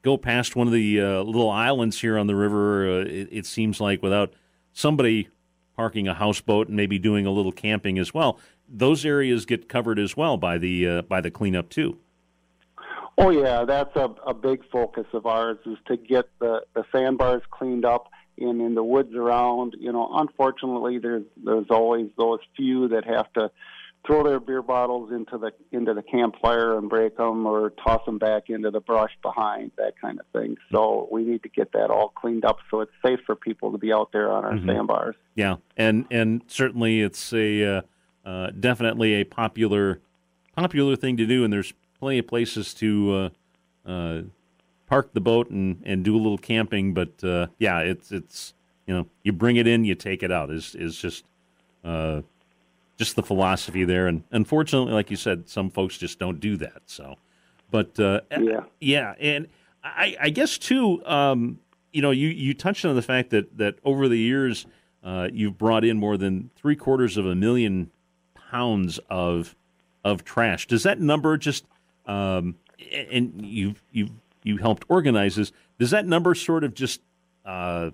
go 0.02 0.18
past 0.18 0.56
one 0.56 0.68
of 0.68 0.74
the 0.74 1.02
uh, 1.02 1.22
little 1.22 1.50
islands 1.50 2.00
here 2.02 2.18
on 2.18 2.28
the 2.28 2.36
river. 2.36 2.90
Uh, 2.90 3.06
it, 3.06 3.30
it, 3.32 3.46
seems 3.46 3.82
like 3.82 4.02
without 4.02 4.34
somebody 4.74 5.30
parking 5.76 6.08
a 6.08 6.14
houseboat 6.14 6.68
and 6.68 6.78
maybe 6.78 6.98
doing 6.98 7.26
a 7.26 7.32
little 7.32 7.52
camping 7.52 8.00
as 8.00 8.14
well. 8.14 8.40
Those 8.68 9.06
areas 9.06 9.46
get 9.46 9.70
covered 9.70 10.00
as 10.00 10.18
well 10.18 10.38
by 10.38 10.58
the 10.58 10.88
uh, 10.88 11.02
by 11.04 11.22
the 11.22 11.32
cleanup 11.32 11.70
too. 11.70 11.98
Oh 13.18 13.30
yeah, 13.30 13.66
that's 13.66 13.96
a, 13.96 14.14
a 14.26 14.34
big 14.34 14.62
focus 14.70 15.06
of 15.14 15.26
ours 15.26 15.58
is 15.66 15.78
to 15.88 15.98
get 15.98 16.30
the, 16.40 16.62
the 16.76 16.84
sandbars 16.92 17.42
cleaned 17.50 17.86
up 17.86 18.12
in 18.38 18.62
in 18.62 18.76
the 18.76 18.84
woods 18.84 19.16
around. 19.16 19.76
You 19.80 19.92
know, 19.92 20.10
unfortunately, 20.14 21.00
there's 21.00 21.24
there's 21.44 21.68
always 21.70 22.10
those 22.18 22.40
few 22.56 22.90
that 22.90 23.06
have 23.06 23.32
to 23.34 23.50
throw 24.08 24.24
their 24.24 24.40
beer 24.40 24.62
bottles 24.62 25.12
into 25.12 25.38
the 25.38 25.52
into 25.72 25.94
the 25.94 26.02
campfire 26.02 26.78
and 26.78 26.90
break 26.90 27.18
them, 27.18 27.46
or 27.46 27.72
toss 27.72 28.04
them 28.06 28.18
back 28.18 28.50
into 28.50 28.72
the 28.72 28.80
brush 28.80 29.12
behind, 29.22 29.72
that 29.78 30.00
kind 30.02 30.20
of 30.20 30.26
thing. 30.34 30.58
So 30.72 31.08
we 31.12 31.24
need 31.24 31.44
to 31.44 31.50
get 31.50 31.74
that 31.74 31.92
all 31.92 32.10
cleaned 32.10 32.46
up 32.46 32.58
so 32.72 32.82
it's 32.82 32.92
safe 33.06 33.20
for 33.26 33.36
people 33.36 33.72
to 33.74 33.78
be 33.78 33.94
out 33.94 34.12
there 34.14 34.32
on 34.32 34.46
our 34.46 34.54
mm-hmm. 34.54 34.70
sandbars. 34.70 35.16
Yeah, 35.36 35.58
and 35.76 36.06
and 36.10 36.42
certainly 36.48 37.02
it's 37.02 37.34
a 37.34 37.64
uh, 37.64 37.82
uh, 38.26 38.52
definitely 38.58 39.16
a 39.16 39.26
popular 39.26 40.00
popular 40.56 40.96
thing 40.96 41.18
to 41.18 41.28
do, 41.28 41.44
and 41.44 41.52
there's 41.54 41.74
plenty 42.00 42.20
of 42.20 42.28
places 42.28 42.74
to. 42.76 43.32
Uh, 43.86 43.90
uh 43.90 44.22
park 44.88 45.14
the 45.14 45.20
boat 45.20 45.50
and, 45.50 45.82
and 45.86 46.04
do 46.04 46.16
a 46.16 46.18
little 46.18 46.38
camping. 46.38 46.94
But 46.94 47.24
uh, 47.24 47.48
yeah, 47.60 47.80
it's 47.80 48.12
it's 48.12 48.54
you 48.88 48.96
know 48.96 49.06
you 49.22 49.34
bring 49.34 49.58
it 49.58 49.68
in, 49.68 49.86
you 49.86 49.94
take 49.94 50.24
it 50.24 50.32
out. 50.32 50.50
is 50.50 50.74
is 50.74 50.98
just 50.98 51.26
uh, 51.84 52.22
just 52.98 53.16
the 53.16 53.24
philosophy 53.24 53.84
there. 53.84 54.08
And 54.08 54.24
unfortunately, 54.32 54.94
like 54.94 55.12
you 55.12 55.18
said, 55.18 55.50
some 55.50 55.70
folks 55.70 55.98
just 55.98 56.20
don't 56.20 56.40
do 56.40 56.58
that. 56.58 56.84
So, 56.86 57.16
but 57.72 58.00
uh, 58.00 58.22
yeah, 58.32 58.64
yeah, 58.80 59.14
and 59.20 59.48
I, 59.84 60.16
I 60.20 60.30
guess 60.30 60.58
too, 60.58 61.06
um, 61.06 61.60
you 61.92 62.02
know, 62.02 62.12
you 62.12 62.30
you 62.30 62.54
touched 62.54 62.86
on 62.86 62.96
the 62.96 63.02
fact 63.02 63.30
that 63.32 63.58
that 63.58 63.76
over 63.84 64.08
the 64.08 64.20
years. 64.20 64.66
Uh, 65.04 65.30
you've 65.32 65.58
brought 65.58 65.86
in 65.86 65.98
more 65.98 66.18
than 66.18 66.50
three 66.58 66.76
quarters 66.76 67.16
of 67.16 67.26
a 67.26 67.34
million 67.34 67.90
pounds 68.34 69.00
of 69.10 69.56
of 70.04 70.26
trash. 70.26 70.68
Does 70.68 70.84
that 70.84 71.00
number 71.00 71.38
just 71.38 71.64
um, 72.08 72.56
and 73.10 73.46
you've 73.46 73.82
you've 73.92 74.12
you 74.44 74.58
helped 74.58 74.86
organize 74.88 75.36
this. 75.36 75.52
Does 75.78 75.92
that 75.92 76.06
number 76.06 76.34
sort 76.34 76.64
of 76.64 76.74
just 76.74 77.02
uh, 77.46 77.92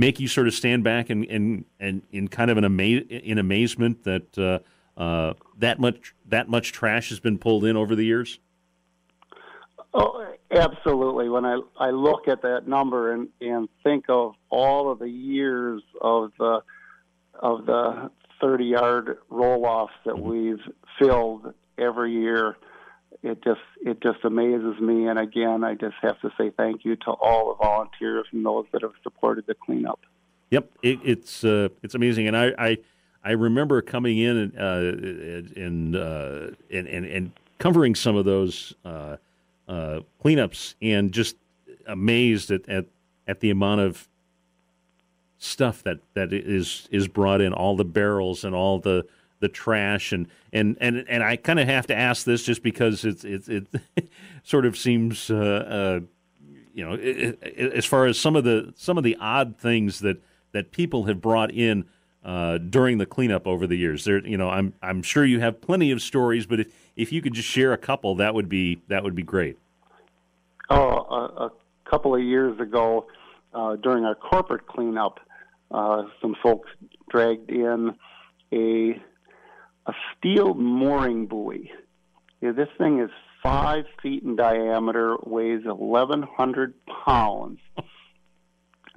make 0.00 0.18
you 0.18 0.26
sort 0.26 0.48
of 0.48 0.54
stand 0.54 0.82
back 0.82 1.10
and 1.10 1.24
and, 1.26 1.64
and 1.78 2.02
in 2.10 2.26
kind 2.26 2.50
of 2.50 2.56
an 2.56 2.64
ama- 2.64 3.06
in 3.08 3.38
amazement 3.38 4.02
that 4.04 4.36
uh, 4.38 4.58
uh, 5.00 5.34
that 5.58 5.78
much 5.78 6.14
that 6.26 6.48
much 6.48 6.72
trash 6.72 7.10
has 7.10 7.20
been 7.20 7.38
pulled 7.38 7.64
in 7.64 7.76
over 7.76 7.94
the 7.94 8.04
years? 8.04 8.40
Oh, 9.92 10.34
absolutely. 10.50 11.28
When 11.28 11.44
I 11.44 11.60
I 11.78 11.90
look 11.90 12.26
at 12.26 12.42
that 12.42 12.66
number 12.66 13.12
and 13.12 13.28
and 13.40 13.68
think 13.84 14.06
of 14.08 14.34
all 14.48 14.90
of 14.90 14.98
the 14.98 15.10
years 15.10 15.82
of 16.00 16.32
the 16.38 16.62
of 17.38 17.66
the 17.66 18.10
30 18.40 18.64
yard 18.64 19.18
roll 19.28 19.66
offs 19.66 19.92
that 20.04 20.14
mm-hmm. 20.14 20.28
we've 20.28 20.74
filled 20.98 21.52
every 21.78 22.12
year 22.12 22.56
it 23.22 23.42
just 23.42 23.60
it 23.82 24.00
just 24.00 24.24
amazes 24.24 24.80
me. 24.80 25.06
And 25.06 25.18
again, 25.18 25.64
I 25.64 25.74
just 25.74 25.96
have 26.02 26.20
to 26.20 26.30
say 26.38 26.50
thank 26.50 26.84
you 26.84 26.96
to 26.96 27.10
all 27.10 27.48
the 27.48 27.64
volunteers 27.64 28.26
and 28.32 28.44
those 28.44 28.66
that 28.72 28.82
have 28.82 28.92
supported 29.02 29.46
the 29.46 29.54
cleanup. 29.54 30.00
Yep, 30.50 30.70
it, 30.82 30.98
it's 31.04 31.44
uh, 31.44 31.68
it's 31.82 31.94
amazing, 31.94 32.26
and 32.26 32.36
I, 32.36 32.52
I 32.58 32.78
I 33.22 33.30
remember 33.32 33.82
coming 33.82 34.18
in 34.18 34.36
and 34.36 34.58
uh, 34.58 35.60
and, 35.60 35.96
uh, 35.96 36.50
and, 36.72 36.88
and 36.88 37.06
and 37.06 37.32
covering 37.58 37.94
some 37.94 38.16
of 38.16 38.24
those 38.24 38.74
uh, 38.84 39.16
uh, 39.68 40.00
cleanups, 40.24 40.74
and 40.80 41.12
just 41.12 41.36
amazed 41.86 42.50
at, 42.50 42.68
at 42.68 42.86
at 43.28 43.40
the 43.40 43.50
amount 43.50 43.82
of 43.82 44.08
stuff 45.38 45.82
that 45.84 45.98
that 46.14 46.32
is 46.32 46.88
is 46.90 47.06
brought 47.06 47.40
in, 47.40 47.52
all 47.52 47.76
the 47.76 47.84
barrels 47.84 48.42
and 48.42 48.54
all 48.54 48.78
the 48.78 49.06
the 49.40 49.48
trash 49.48 50.12
and 50.12 50.28
and 50.52 50.76
and 50.80 51.04
and 51.08 51.22
I 51.22 51.36
kind 51.36 51.58
of 51.58 51.66
have 51.66 51.86
to 51.88 51.96
ask 51.96 52.24
this 52.24 52.42
just 52.44 52.62
because 52.62 53.04
it's 53.04 53.24
it's 53.24 53.48
it 53.48 53.66
sort 54.42 54.66
of 54.66 54.76
seems 54.76 55.30
uh, 55.30 55.34
uh, 55.34 56.00
you 56.72 56.84
know 56.84 56.94
it, 56.94 57.38
it, 57.42 57.72
as 57.72 57.84
far 57.84 58.06
as 58.06 58.18
some 58.18 58.36
of 58.36 58.44
the 58.44 58.72
some 58.76 58.98
of 58.98 59.04
the 59.04 59.16
odd 59.20 59.56
things 59.56 60.00
that 60.00 60.22
that 60.52 60.72
people 60.72 61.04
have 61.04 61.20
brought 61.20 61.50
in 61.50 61.86
uh, 62.24 62.58
during 62.58 62.98
the 62.98 63.06
cleanup 63.06 63.46
over 63.46 63.66
the 63.66 63.76
years. 63.76 64.04
There, 64.04 64.24
you 64.26 64.36
know, 64.36 64.50
I'm 64.50 64.74
I'm 64.82 65.02
sure 65.02 65.24
you 65.24 65.40
have 65.40 65.60
plenty 65.60 65.90
of 65.90 66.02
stories, 66.02 66.46
but 66.46 66.60
if 66.60 66.72
if 66.96 67.12
you 67.12 67.22
could 67.22 67.34
just 67.34 67.48
share 67.48 67.72
a 67.72 67.78
couple, 67.78 68.14
that 68.16 68.34
would 68.34 68.48
be 68.48 68.82
that 68.88 69.02
would 69.02 69.14
be 69.14 69.22
great. 69.22 69.58
Oh, 70.68 70.76
a, 70.76 71.44
a 71.46 71.50
couple 71.88 72.14
of 72.14 72.22
years 72.22 72.60
ago, 72.60 73.06
uh, 73.54 73.76
during 73.76 74.04
our 74.04 74.14
corporate 74.14 74.66
cleanup, 74.66 75.18
uh, 75.70 76.04
some 76.20 76.36
folks 76.42 76.68
dragged 77.08 77.50
in 77.50 77.94
a 78.52 79.00
a 79.90 79.92
steel 80.16 80.54
mooring 80.54 81.26
buoy. 81.26 81.72
Yeah, 82.40 82.52
this 82.52 82.68
thing 82.78 83.00
is 83.00 83.10
five 83.42 83.84
feet 84.02 84.22
in 84.22 84.36
diameter, 84.36 85.16
weighs 85.24 85.64
1,100 85.64 86.74
pounds. 87.04 87.58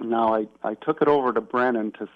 Now 0.00 0.34
I 0.34 0.46
I 0.62 0.74
took 0.74 1.02
it 1.02 1.08
over 1.08 1.32
to 1.32 1.40
Brennan 1.40 1.92
to 1.98 2.08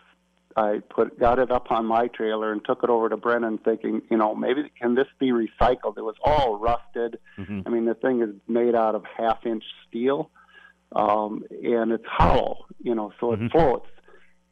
I 0.57 0.81
put 0.91 1.19
got 1.19 1.39
it 1.39 1.53
up 1.53 1.71
on 1.71 1.87
my 1.87 2.09
trailer 2.09 2.53
and 2.53 2.65
took 2.65 2.83
it 2.83 2.91
over 2.91 3.09
to 3.09 3.17
Brennan, 3.17 3.59
thinking, 3.59 4.03
you 4.11 4.17
know, 4.17 4.35
maybe 4.35 4.73
can 4.81 4.97
this 4.97 5.07
be 5.21 5.31
recycled? 5.31 5.97
It 5.97 6.03
was 6.03 6.17
all 6.25 6.59
rusted. 6.59 7.21
Mm-hmm. 7.39 7.61
I 7.65 7.71
mean, 7.71 7.85
the 7.85 7.95
thing 7.95 8.21
is 8.23 8.31
made 8.49 8.75
out 8.75 8.97
of 8.97 9.05
half 9.17 9.47
inch 9.47 9.63
steel, 9.87 10.31
um, 10.97 11.45
and 11.51 11.93
it's 11.93 12.05
hollow, 12.07 12.67
you 12.83 12.95
know, 12.97 13.13
so 13.21 13.33
it 13.33 13.41
mm-hmm. 13.41 13.57
floats. 13.57 13.87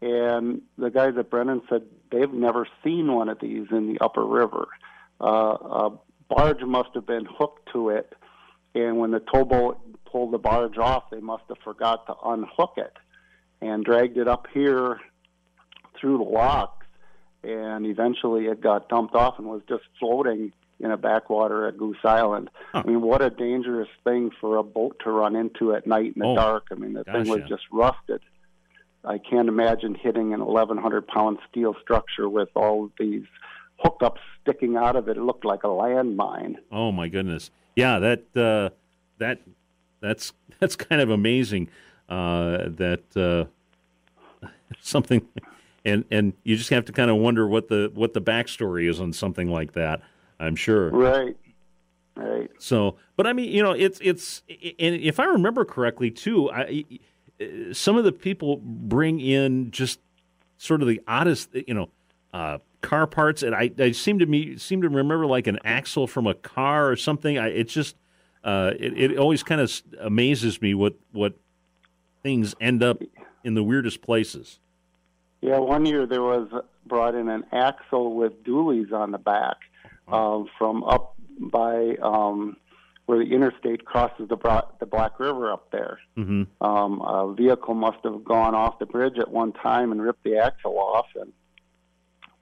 And 0.02 0.62
the 0.76 0.90
guys 0.90 1.14
at 1.18 1.30
Brennan 1.30 1.62
said 1.68 1.82
they've 2.10 2.32
never 2.32 2.66
seen 2.84 3.12
one 3.12 3.28
of 3.28 3.40
these 3.40 3.66
in 3.70 3.92
the 3.92 3.98
upper 4.00 4.24
river. 4.24 4.68
Uh, 5.20 5.24
a 5.24 5.92
barge 6.28 6.62
must 6.62 6.90
have 6.94 7.06
been 7.06 7.24
hooked 7.24 7.70
to 7.72 7.90
it, 7.90 8.12
and 8.74 8.98
when 8.98 9.10
the 9.10 9.20
towboat 9.20 9.80
pulled 10.04 10.32
the 10.32 10.38
barge 10.38 10.76
off, 10.76 11.04
they 11.10 11.20
must 11.20 11.44
have 11.48 11.58
forgot 11.64 12.06
to 12.06 12.14
unhook 12.24 12.74
it 12.76 12.92
and 13.60 13.84
dragged 13.84 14.18
it 14.18 14.28
up 14.28 14.46
here 14.52 15.00
through 15.98 16.18
the 16.18 16.24
locks. 16.24 16.86
And 17.42 17.86
eventually 17.86 18.46
it 18.46 18.60
got 18.60 18.88
dumped 18.88 19.14
off 19.14 19.38
and 19.38 19.46
was 19.46 19.62
just 19.68 19.84
floating 19.98 20.52
in 20.80 20.90
a 20.90 20.96
backwater 20.96 21.66
at 21.68 21.78
Goose 21.78 21.96
Island. 22.04 22.50
Huh. 22.72 22.82
I 22.84 22.88
mean, 22.88 23.00
what 23.00 23.22
a 23.22 23.30
dangerous 23.30 23.88
thing 24.04 24.30
for 24.40 24.56
a 24.56 24.62
boat 24.62 25.00
to 25.04 25.10
run 25.10 25.36
into 25.36 25.74
at 25.74 25.86
night 25.86 26.14
in 26.16 26.20
the 26.20 26.26
oh, 26.26 26.34
dark. 26.34 26.68
I 26.70 26.74
mean, 26.74 26.92
the 26.92 27.04
thing 27.04 27.28
was 27.28 27.40
just 27.48 27.64
rusted. 27.72 28.20
I 29.06 29.18
can't 29.18 29.48
imagine 29.48 29.94
hitting 29.94 30.34
an 30.34 30.44
1,100 30.44 31.06
pound 31.06 31.38
steel 31.48 31.74
structure 31.80 32.28
with 32.28 32.48
all 32.56 32.90
these 32.98 33.24
hookups 33.84 34.18
sticking 34.42 34.76
out 34.76 34.96
of 34.96 35.08
it. 35.08 35.16
It 35.16 35.22
looked 35.22 35.44
like 35.44 35.62
a 35.64 35.68
landmine. 35.68 36.56
Oh 36.72 36.90
my 36.90 37.08
goodness! 37.08 37.50
Yeah, 37.76 37.98
that 38.00 38.36
uh, 38.36 38.74
that 39.18 39.40
that's 40.00 40.32
that's 40.60 40.76
kind 40.76 41.00
of 41.00 41.10
amazing. 41.10 41.68
Uh, 42.08 42.68
that 42.68 43.02
uh, 43.16 44.46
something, 44.80 45.26
and 45.84 46.04
and 46.10 46.32
you 46.42 46.56
just 46.56 46.70
have 46.70 46.84
to 46.86 46.92
kind 46.92 47.10
of 47.10 47.16
wonder 47.16 47.46
what 47.46 47.68
the 47.68 47.90
what 47.94 48.12
the 48.12 48.20
backstory 48.20 48.88
is 48.88 49.00
on 49.00 49.12
something 49.12 49.50
like 49.50 49.72
that. 49.72 50.00
I'm 50.38 50.56
sure. 50.56 50.90
Right. 50.90 51.36
Right. 52.16 52.50
So, 52.58 52.96
but 53.16 53.26
I 53.26 53.34
mean, 53.34 53.52
you 53.52 53.62
know, 53.62 53.72
it's 53.72 54.00
it's, 54.02 54.42
and 54.48 54.96
if 54.96 55.20
I 55.20 55.26
remember 55.26 55.66
correctly, 55.66 56.10
too, 56.10 56.50
I 56.50 56.84
some 57.72 57.96
of 57.96 58.04
the 58.04 58.12
people 58.12 58.56
bring 58.56 59.20
in 59.20 59.70
just 59.70 60.00
sort 60.58 60.82
of 60.82 60.88
the 60.88 61.00
oddest, 61.06 61.50
you 61.54 61.74
know, 61.74 61.90
uh, 62.32 62.58
car 62.80 63.06
parts, 63.06 63.42
and 63.42 63.54
I, 63.54 63.70
I 63.78 63.92
seem 63.92 64.18
to 64.20 64.26
me 64.26 64.56
seem 64.58 64.82
to 64.82 64.88
remember 64.88 65.26
like 65.26 65.46
an 65.46 65.58
axle 65.64 66.06
from 66.06 66.26
a 66.26 66.34
car 66.34 66.90
or 66.90 66.96
something. 66.96 67.38
I, 67.38 67.48
it's 67.48 67.72
just 67.72 67.96
uh, 68.44 68.72
it, 68.78 69.12
it 69.12 69.18
always 69.18 69.42
kind 69.42 69.60
of 69.60 69.72
amazes 70.00 70.60
me 70.60 70.74
what 70.74 70.94
what 71.12 71.34
things 72.22 72.54
end 72.60 72.82
up 72.82 73.02
in 73.44 73.54
the 73.54 73.62
weirdest 73.62 74.02
places. 74.02 74.58
Yeah, 75.40 75.58
one 75.58 75.86
year 75.86 76.06
there 76.06 76.22
was 76.22 76.48
brought 76.86 77.14
in 77.14 77.28
an 77.28 77.44
axle 77.52 78.14
with 78.14 78.42
dualies 78.44 78.92
on 78.92 79.10
the 79.10 79.18
back 79.18 79.56
uh, 80.08 80.42
from 80.58 80.84
up 80.84 81.14
by 81.40 81.96
um, 82.02 82.56
where 83.06 83.18
the 83.18 83.32
interstate 83.32 83.84
crosses 83.84 84.28
the, 84.28 84.36
Bra- 84.36 84.68
the 84.80 84.86
Black 84.86 85.18
River 85.18 85.52
up 85.52 85.70
there. 85.70 85.98
Mm-hmm. 86.18 86.42
Um, 86.64 87.00
a 87.00 87.32
vehicle 87.32 87.74
must 87.74 87.98
have 88.04 88.24
gone 88.24 88.54
off 88.54 88.80
the 88.80 88.86
bridge 88.86 89.18
at 89.18 89.30
one 89.30 89.52
time 89.52 89.92
and 89.92 90.02
ripped 90.02 90.24
the 90.24 90.38
axle 90.38 90.78
off 90.78 91.06
and 91.14 91.32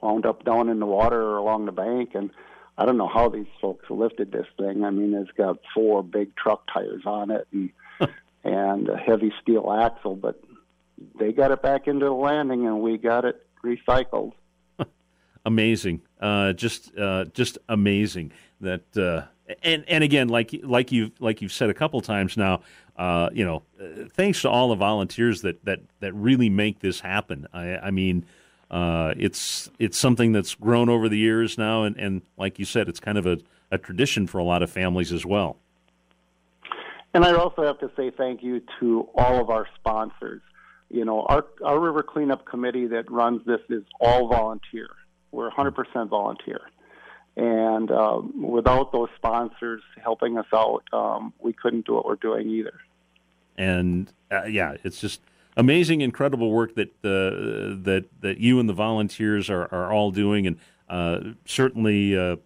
wound 0.00 0.26
up 0.26 0.44
down 0.44 0.70
in 0.70 0.80
the 0.80 0.86
water 0.86 1.20
or 1.20 1.36
along 1.36 1.66
the 1.66 1.72
bank. 1.72 2.10
And 2.14 2.30
I 2.78 2.86
don't 2.86 2.96
know 2.96 3.08
how 3.08 3.28
these 3.28 3.46
folks 3.60 3.88
lifted 3.90 4.32
this 4.32 4.46
thing. 4.58 4.84
I 4.84 4.90
mean, 4.90 5.14
it's 5.14 5.30
got 5.32 5.58
four 5.74 6.02
big 6.02 6.34
truck 6.34 6.66
tires 6.72 7.02
on 7.04 7.30
it 7.30 7.46
and 7.52 7.70
and 8.44 8.88
a 8.90 8.96
heavy 8.96 9.32
steel 9.40 9.72
axle, 9.72 10.16
but 10.16 10.42
they 11.18 11.32
got 11.32 11.50
it 11.50 11.62
back 11.62 11.86
into 11.88 12.04
the 12.04 12.12
landing 12.12 12.66
and 12.66 12.80
we 12.80 12.98
got 12.98 13.24
it 13.24 13.46
recycled. 13.64 14.32
amazing, 15.46 16.02
uh, 16.20 16.52
just 16.52 16.96
uh, 16.96 17.24
just 17.26 17.58
amazing 17.68 18.32
that. 18.60 18.96
Uh, 18.96 19.28
and 19.62 19.84
and 19.88 20.04
again, 20.04 20.28
like 20.28 20.54
like 20.62 20.92
you 20.92 21.12
like 21.20 21.42
you've 21.42 21.52
said 21.52 21.70
a 21.70 21.74
couple 21.74 22.00
times 22.00 22.36
now, 22.36 22.62
uh, 22.96 23.28
you 23.32 23.44
know, 23.44 23.62
thanks 24.10 24.42
to 24.42 24.48
all 24.48 24.68
the 24.68 24.74
volunteers 24.74 25.42
that 25.42 25.64
that 25.64 25.80
that 26.00 26.12
really 26.14 26.48
make 26.48 26.80
this 26.80 27.00
happen. 27.00 27.46
I, 27.52 27.76
I 27.76 27.90
mean, 27.90 28.24
uh, 28.70 29.14
it's 29.16 29.70
it's 29.78 29.98
something 29.98 30.32
that's 30.32 30.54
grown 30.54 30.88
over 30.88 31.08
the 31.08 31.18
years 31.18 31.58
now, 31.58 31.84
and, 31.84 31.96
and 31.96 32.22
like 32.36 32.58
you 32.58 32.64
said, 32.64 32.88
it's 32.88 33.00
kind 33.00 33.18
of 33.18 33.26
a, 33.26 33.38
a 33.70 33.78
tradition 33.78 34.26
for 34.26 34.38
a 34.38 34.44
lot 34.44 34.62
of 34.62 34.70
families 34.70 35.12
as 35.12 35.26
well. 35.26 35.58
And 37.12 37.24
I 37.24 37.34
also 37.34 37.62
have 37.62 37.78
to 37.78 37.90
say 37.96 38.10
thank 38.10 38.42
you 38.42 38.60
to 38.80 39.08
all 39.14 39.40
of 39.40 39.50
our 39.50 39.68
sponsors. 39.76 40.42
You 40.88 41.04
know, 41.04 41.22
our 41.22 41.46
our 41.64 41.78
river 41.78 42.02
cleanup 42.02 42.46
committee 42.46 42.86
that 42.88 43.10
runs 43.10 43.44
this 43.44 43.60
is 43.68 43.82
all 44.00 44.28
volunteer. 44.28 44.88
We're 45.32 45.50
100% 45.50 46.08
volunteer. 46.08 46.60
And 47.36 47.90
um, 47.90 48.32
without 48.42 48.92
those 48.92 49.08
sponsors 49.16 49.82
helping 50.02 50.38
us 50.38 50.46
out, 50.52 50.84
um, 50.92 51.32
we 51.40 51.52
couldn't 51.52 51.86
do 51.86 51.94
what 51.94 52.06
we're 52.06 52.14
doing 52.16 52.48
either. 52.48 52.80
And 53.56 54.12
uh, 54.30 54.44
yeah, 54.44 54.76
it's 54.84 55.00
just 55.00 55.20
amazing, 55.56 56.00
incredible 56.00 56.50
work 56.50 56.74
that 56.76 56.90
uh, 57.04 57.82
that 57.84 58.04
that 58.20 58.38
you 58.38 58.60
and 58.60 58.68
the 58.68 58.74
volunteers 58.74 59.50
are, 59.50 59.72
are 59.72 59.92
all 59.92 60.10
doing, 60.10 60.46
and 60.46 60.58
uh, 60.88 61.32
certainly 61.44 62.16
uh, 62.16 62.36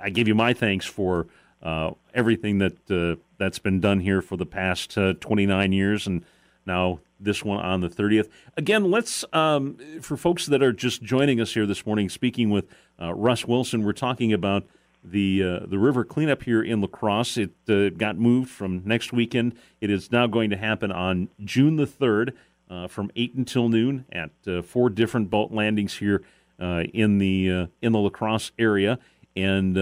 I 0.00 0.10
give 0.10 0.28
you 0.28 0.34
my 0.34 0.52
thanks 0.52 0.86
for 0.86 1.26
uh, 1.62 1.92
everything 2.14 2.58
that 2.58 3.18
that's 3.38 3.58
been 3.58 3.80
done 3.80 4.00
here 4.00 4.22
for 4.22 4.36
the 4.36 4.46
past 4.46 4.96
29 5.20 5.72
years, 5.72 6.06
and 6.06 6.24
now 6.64 7.00
this 7.18 7.44
one 7.44 7.60
on 7.60 7.80
the 7.80 7.88
30th. 7.88 8.28
Again, 8.56 8.90
let's, 8.90 9.24
um, 9.32 9.78
for 10.00 10.16
folks 10.16 10.46
that 10.46 10.62
are 10.62 10.72
just 10.72 11.02
joining 11.02 11.40
us 11.40 11.54
here 11.54 11.66
this 11.66 11.86
morning, 11.86 12.08
speaking 12.08 12.50
with 12.50 12.66
uh, 13.00 13.14
Russ 13.14 13.46
Wilson, 13.46 13.84
we're 13.84 13.92
talking 13.92 14.32
about 14.32 14.64
the 15.08 15.42
uh, 15.42 15.66
the 15.66 15.78
river 15.78 16.04
cleanup 16.04 16.42
here 16.42 16.62
in 16.62 16.80
La 16.80 16.88
Crosse. 16.88 17.36
It 17.36 17.52
uh, 17.68 17.90
got 17.90 18.18
moved 18.18 18.50
from 18.50 18.82
next 18.84 19.12
weekend. 19.12 19.54
It 19.80 19.90
is 19.90 20.10
now 20.10 20.26
going 20.26 20.50
to 20.50 20.56
happen 20.56 20.90
on 20.90 21.28
June 21.44 21.76
the 21.76 21.86
3rd 21.86 22.32
uh, 22.68 22.88
from 22.88 23.10
8 23.14 23.34
until 23.34 23.68
noon 23.68 24.04
at 24.10 24.30
uh, 24.46 24.62
four 24.62 24.90
different 24.90 25.30
boat 25.30 25.52
landings 25.52 25.98
here 25.98 26.22
uh, 26.60 26.84
in 26.92 27.18
the 27.18 27.68
in 27.80 27.92
the 27.92 27.98
La 27.98 28.10
Crosse 28.10 28.52
area. 28.58 28.98
And 29.36 29.76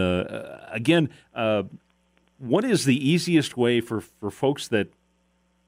again, 0.71 1.11
what 2.39 2.65
is 2.65 2.85
the 2.85 3.09
easiest 3.09 3.57
way 3.57 3.81
for, 3.81 4.01
for 4.01 4.31
folks 4.31 4.69
that 4.69 4.89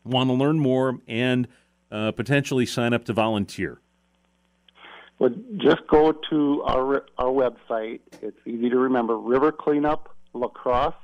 want 0.06 0.30
to 0.30 0.34
learn 0.34 0.58
more 0.58 0.98
and 1.06 1.48
uh, 1.90 2.12
potentially 2.12 2.66
sign 2.66 2.92
up 2.92 3.04
to 3.04 3.12
volunteer? 3.12 3.80
Well, 5.18 5.30
just 5.56 5.86
go 5.88 6.12
to 6.30 6.62
our 6.64 7.06
our 7.16 7.30
website. 7.30 8.00
It's 8.20 8.38
easy 8.46 8.68
to 8.68 8.78
remember: 8.78 9.16
River 9.16 9.50
Cleanup 9.50 10.14
Lacrosse, 10.34 10.94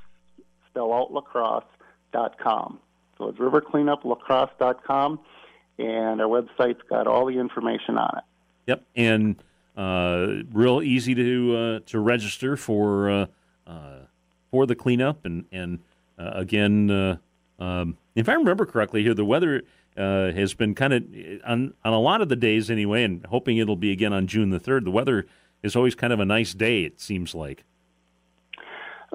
spell 0.68 0.92
out 0.92 1.12
lacrosse.com. 1.12 2.78
So 3.18 3.28
it's 3.28 3.38
rivercleanuplacrosse.com, 3.38 5.20
and 5.78 6.20
our 6.20 6.26
website's 6.26 6.82
got 6.88 7.06
all 7.06 7.26
the 7.26 7.38
information 7.38 7.96
on 7.96 8.18
it. 8.18 8.24
Yep, 8.66 8.84
and 8.96 9.36
uh, 9.76 10.26
real 10.52 10.82
easy 10.82 11.14
to 11.14 11.56
uh, 11.56 11.80
to 11.86 11.98
register 11.98 12.56
for 12.56 13.10
uh, 13.10 13.26
uh 13.66 13.98
for 14.50 14.66
the 14.66 14.74
cleanup, 14.74 15.24
and 15.24 15.46
and 15.50 15.78
uh, 16.18 16.32
again, 16.34 16.90
uh, 16.90 17.16
um, 17.62 17.96
if 18.16 18.28
I 18.28 18.34
remember 18.34 18.66
correctly, 18.66 19.02
here 19.02 19.14
the 19.14 19.24
weather 19.24 19.62
uh, 19.96 20.32
has 20.32 20.52
been 20.54 20.74
kind 20.74 20.92
of 20.92 21.04
on 21.46 21.74
on 21.84 21.92
a 21.92 22.00
lot 22.00 22.20
of 22.20 22.28
the 22.28 22.36
days 22.36 22.70
anyway, 22.70 23.04
and 23.04 23.24
hoping 23.26 23.58
it'll 23.58 23.76
be 23.76 23.92
again 23.92 24.12
on 24.12 24.26
June 24.26 24.50
the 24.50 24.58
third. 24.58 24.84
The 24.84 24.90
weather 24.90 25.26
is 25.62 25.76
always 25.76 25.94
kind 25.94 26.12
of 26.12 26.18
a 26.18 26.24
nice 26.24 26.54
day. 26.54 26.82
It 26.84 27.00
seems 27.00 27.34
like. 27.34 27.64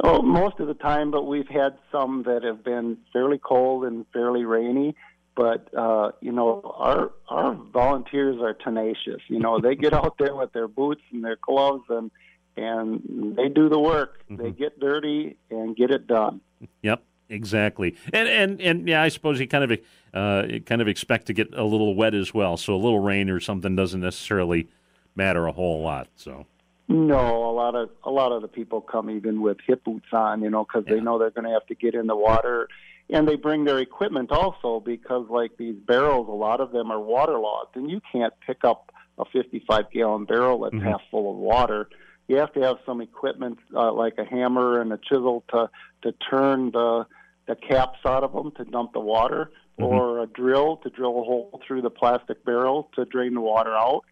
Oh, 0.02 0.22
most 0.22 0.60
of 0.60 0.68
the 0.68 0.76
time, 0.76 1.10
but 1.12 1.24
we've 1.26 1.48
had 1.48 1.78
some 1.92 2.24
that 2.24 2.44
have 2.44 2.64
been 2.64 2.98
fairly 3.12 3.40
cold 3.40 3.84
and 3.84 4.06
fairly 4.14 4.46
rainy. 4.46 4.96
But 5.36 5.68
uh, 5.76 6.12
you 6.22 6.32
know, 6.32 6.62
our 6.78 7.12
our 7.28 7.54
volunteers 7.54 8.40
are 8.42 8.54
tenacious. 8.54 9.22
You 9.28 9.40
know, 9.40 9.60
they 9.60 9.76
get 9.76 9.94
out 9.94 10.18
there 10.18 10.36
with 10.36 10.54
their 10.54 10.70
boots 10.70 11.02
and 11.12 11.24
their 11.24 11.38
gloves 11.42 11.84
and 11.90 12.12
and 12.56 13.36
they 13.36 13.50
do 13.50 13.68
the 13.68 13.80
work. 13.80 14.24
Mm-hmm. 14.32 14.42
They 14.42 14.52
get 14.52 14.80
dirty 14.80 15.36
and 15.50 15.76
get 15.76 15.92
it 15.92 16.08
done. 16.08 16.42
Yep. 16.82 17.04
Exactly, 17.30 17.96
and 18.14 18.28
and 18.28 18.62
and 18.62 18.88
yeah, 18.88 19.02
I 19.02 19.10
suppose 19.10 19.40
you 19.40 19.48
kind 19.48 19.72
of 19.72 19.80
uh, 20.14 20.60
kind 20.66 20.82
of 20.82 20.88
expect 20.88 21.28
to 21.28 21.34
get 21.34 21.54
a 21.54 21.64
little 21.64 21.94
wet 21.94 22.14
as 22.14 22.34
well. 22.34 22.56
So 22.56 22.74
a 22.74 22.78
little 22.78 23.00
rain 23.00 23.30
or 23.30 23.40
something 23.42 23.76
doesn't 23.76 24.00
necessarily 24.00 24.70
matter 25.16 25.46
a 25.48 25.52
whole 25.52 25.82
lot. 25.82 26.08
So 26.16 26.46
no, 26.88 27.50
a 27.50 27.52
lot 27.52 27.76
of 27.76 27.90
a 28.04 28.12
lot 28.12 28.32
of 28.32 28.42
the 28.42 28.48
people 28.48 28.80
come 28.80 29.10
even 29.10 29.42
with 29.42 29.58
hip 29.66 29.84
boots 29.84 30.08
on, 30.14 30.42
you 30.42 30.50
know, 30.50 30.64
because 30.64 30.86
yeah. 30.88 30.96
they 30.96 31.02
know 31.02 31.20
they're 31.20 31.32
going 31.32 31.46
to 31.46 31.52
have 31.52 31.66
to 31.68 31.76
get 31.76 31.96
in 31.96 32.08
the 32.08 32.16
water, 32.16 32.70
and 33.10 33.28
they 33.28 33.36
bring 33.36 33.66
their 33.66 33.80
equipment 33.80 34.32
also 34.32 34.80
because 34.80 35.28
like 35.30 35.58
these 35.58 35.76
barrels, 35.76 36.30
a 36.30 36.32
lot 36.32 36.62
of 36.62 36.72
them 36.72 36.90
are 36.92 37.00
waterlogged, 37.00 37.76
and 37.76 37.92
you 37.92 38.00
can't 38.12 38.34
pick 38.46 38.64
up 38.64 38.94
a 39.18 39.26
55 39.26 39.92
gallon 39.92 40.26
barrel 40.26 40.60
that's 40.62 40.76
mm-hmm. 40.76 40.86
half 40.86 41.02
full 41.12 41.30
of 41.30 41.38
water. 41.38 41.90
You 42.30 42.38
have 42.38 42.54
to 42.54 42.62
have 42.62 42.78
some 42.86 43.02
equipment 43.02 43.60
uh, 43.76 43.92
like 43.92 44.18
a 44.18 44.26
hammer 44.26 44.80
and 44.80 44.94
a 44.94 44.98
chisel 44.98 45.44
to 45.50 45.70
to 46.04 46.14
turn 46.30 46.72
the 46.72 47.06
the 47.48 47.56
caps 47.56 48.00
out 48.06 48.24
of 48.24 48.34
them 48.34 48.52
to 48.58 48.66
dump 48.66 48.94
the 48.94 49.00
water, 49.00 49.52
mm-hmm. 49.80 49.84
or 49.84 50.22
a 50.22 50.28
drill 50.28 50.78
to 50.78 50.90
drill 50.90 51.20
a 51.22 51.24
hole 51.24 51.62
through 51.66 51.82
the 51.82 51.90
plastic 51.90 52.44
barrel 52.46 52.90
to 52.96 53.06
drain 53.06 53.34
the 53.34 53.42
water 53.42 53.76
out. 53.76 54.04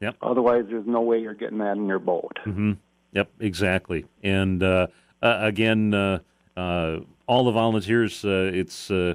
Yep. 0.00 0.16
Otherwise, 0.22 0.66
there's 0.68 0.86
no 0.86 1.00
way 1.00 1.18
you're 1.18 1.34
getting 1.34 1.58
that 1.58 1.76
in 1.76 1.86
your 1.86 1.98
boat. 1.98 2.38
Mm-hmm. 2.44 2.72
Yep, 3.12 3.30
exactly. 3.40 4.04
And 4.22 4.62
uh, 4.62 4.88
uh, 5.22 5.38
again, 5.40 5.94
uh, 5.94 6.18
uh 6.56 7.00
all 7.26 7.44
the 7.44 7.52
volunteers, 7.52 8.24
uh, 8.24 8.50
it's 8.52 8.90
uh, 8.90 9.14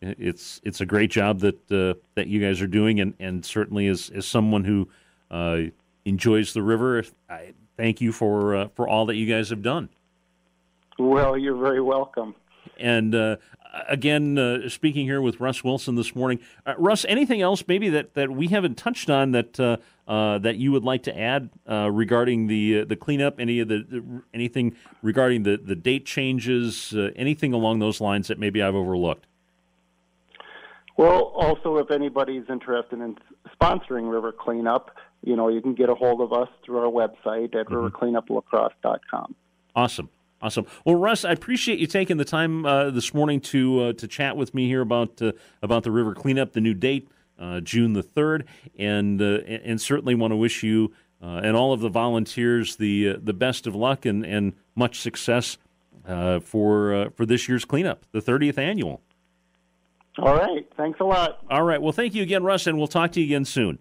it's 0.00 0.60
it's 0.64 0.80
a 0.80 0.86
great 0.86 1.10
job 1.10 1.40
that 1.40 1.68
that 1.68 2.26
you 2.26 2.40
guys 2.40 2.62
are 2.62 2.66
doing, 2.66 3.00
and, 3.00 3.14
and 3.18 3.44
certainly 3.44 3.88
as 3.88 4.10
as 4.14 4.26
someone 4.26 4.64
who 4.64 4.88
enjoys 6.04 6.52
the 6.52 6.62
river, 6.62 7.04
I 7.28 7.54
thank 7.76 8.00
you 8.00 8.12
for 8.12 8.70
for 8.76 8.88
all 8.88 9.06
that 9.06 9.16
you 9.16 9.26
guys 9.26 9.50
have 9.50 9.62
done. 9.62 9.88
Well, 10.98 11.36
you're 11.36 11.56
very 11.56 11.80
welcome. 11.80 12.36
And 12.78 13.14
uh, 13.14 13.36
again, 13.88 14.38
uh, 14.38 14.68
speaking 14.68 15.06
here 15.06 15.20
with 15.20 15.40
Russ 15.40 15.64
Wilson 15.64 15.94
this 15.94 16.14
morning, 16.14 16.40
uh, 16.66 16.74
Russ, 16.78 17.04
anything 17.08 17.40
else 17.40 17.64
maybe 17.66 17.88
that, 17.90 18.14
that 18.14 18.30
we 18.30 18.48
haven't 18.48 18.76
touched 18.76 19.10
on 19.10 19.32
that 19.32 19.58
uh, 19.58 19.76
uh, 20.06 20.38
that 20.38 20.56
you 20.56 20.70
would 20.72 20.84
like 20.84 21.02
to 21.04 21.18
add 21.18 21.50
uh, 21.68 21.90
regarding 21.90 22.46
the 22.46 22.84
the 22.84 22.96
cleanup? 22.96 23.40
Any 23.40 23.60
of 23.60 23.68
the, 23.68 23.84
the, 23.88 24.22
anything 24.32 24.76
regarding 25.02 25.42
the, 25.44 25.56
the 25.56 25.76
date 25.76 26.06
changes? 26.06 26.94
anything 27.16 27.52
along 27.52 27.78
those 27.78 28.00
lines 28.00 28.28
that 28.28 28.38
maybe 28.38 28.62
I've 28.62 28.74
overlooked? 28.74 29.26
Well, 30.96 31.32
also, 31.34 31.78
if 31.78 31.90
anybody's 31.90 32.44
interested 32.48 33.00
in 33.00 33.16
sponsoring 33.60 34.10
River 34.10 34.32
Cleanup, 34.32 34.96
you 35.22 35.34
know, 35.36 35.48
you 35.48 35.60
can 35.60 35.74
get 35.74 35.88
a 35.88 35.94
hold 35.94 36.20
of 36.20 36.32
us 36.32 36.48
through 36.64 36.78
our 36.78 36.90
website 36.90 37.54
at 37.54 37.66
mm-hmm. 37.66 37.74
rivercleanuplacrosse.com. 37.74 39.34
Awesome. 39.74 40.08
Awesome. 40.44 40.66
Well, 40.84 40.96
Russ, 40.96 41.24
I 41.24 41.32
appreciate 41.32 41.78
you 41.78 41.86
taking 41.86 42.18
the 42.18 42.24
time 42.26 42.66
uh, 42.66 42.90
this 42.90 43.14
morning 43.14 43.40
to 43.40 43.80
uh, 43.80 43.92
to 43.94 44.06
chat 44.06 44.36
with 44.36 44.52
me 44.52 44.66
here 44.68 44.82
about 44.82 45.22
uh, 45.22 45.32
about 45.62 45.84
the 45.84 45.90
river 45.90 46.14
cleanup, 46.14 46.52
the 46.52 46.60
new 46.60 46.74
date, 46.74 47.08
uh, 47.38 47.60
June 47.60 47.94
the 47.94 48.02
third, 48.02 48.44
and 48.78 49.22
uh, 49.22 49.38
and 49.46 49.80
certainly 49.80 50.14
want 50.14 50.32
to 50.32 50.36
wish 50.36 50.62
you 50.62 50.92
uh, 51.22 51.40
and 51.42 51.56
all 51.56 51.72
of 51.72 51.80
the 51.80 51.88
volunteers 51.88 52.76
the 52.76 53.14
the 53.14 53.32
best 53.32 53.66
of 53.66 53.74
luck 53.74 54.04
and, 54.04 54.26
and 54.26 54.52
much 54.74 55.00
success 55.00 55.56
for 56.42 57.10
for 57.14 57.24
this 57.24 57.48
year's 57.48 57.64
cleanup, 57.64 58.04
the 58.12 58.20
thirtieth 58.20 58.58
annual. 58.58 59.00
All 60.18 60.36
right. 60.36 60.68
Thanks 60.76 61.00
a 61.00 61.04
lot. 61.04 61.42
All 61.48 61.62
right. 61.62 61.80
Well, 61.80 61.92
thank 61.92 62.14
you 62.14 62.22
again, 62.22 62.44
Russ, 62.44 62.66
and 62.66 62.76
we'll 62.76 62.86
talk 62.86 63.12
to 63.12 63.20
you 63.20 63.24
again 63.24 63.46
soon. 63.46 63.78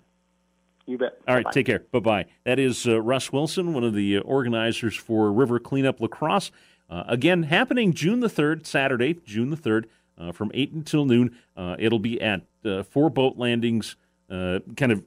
You 0.86 0.98
bet. 0.98 1.19
All 1.28 1.36
right, 1.36 1.46
take 1.52 1.65
care. 1.65 1.80
Bye 1.91 2.00
bye. 2.00 2.26
That 2.43 2.60
is 2.60 2.88
uh, 2.88 3.02
Russ 3.02 3.32
Wilson, 3.32 3.74
one 3.74 3.84
of 3.84 3.93
the 3.93 4.17
uh, 4.17 4.22
organizers 4.22 4.96
for 4.96 5.32
River 5.32 5.60
Cleanup 5.60 6.02
Lacrosse. 6.02 6.52
Uh, 6.89 7.04
again, 7.08 7.43
happening 7.43 7.93
June 7.93 8.19
the 8.19 8.28
3rd, 8.28 8.65
Saturday, 8.65 9.15
June 9.26 9.50
the 9.50 9.58
3rd, 9.58 9.86
uh, 10.17 10.32
from 10.32 10.52
8 10.54 10.74
until 10.74 11.06
noon. 11.06 11.38
Uh, 11.56 11.76
it'll 11.80 12.00
be 12.00 12.22
at 12.22 12.41
uh, 12.65 12.84
four 12.84 13.10
boat 13.10 13.38
landings, 13.38 13.96
kind 14.30 14.91
of 14.91 15.04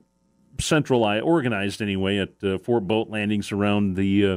centralized, 0.60 1.24
organized 1.24 1.82
anyway, 1.82 2.18
at 2.18 2.32
uh, 2.42 2.58
four 2.58 2.80
boat 2.80 3.08
landings 3.08 3.52
around 3.52 3.96
the 3.96 4.26
uh, 4.26 4.36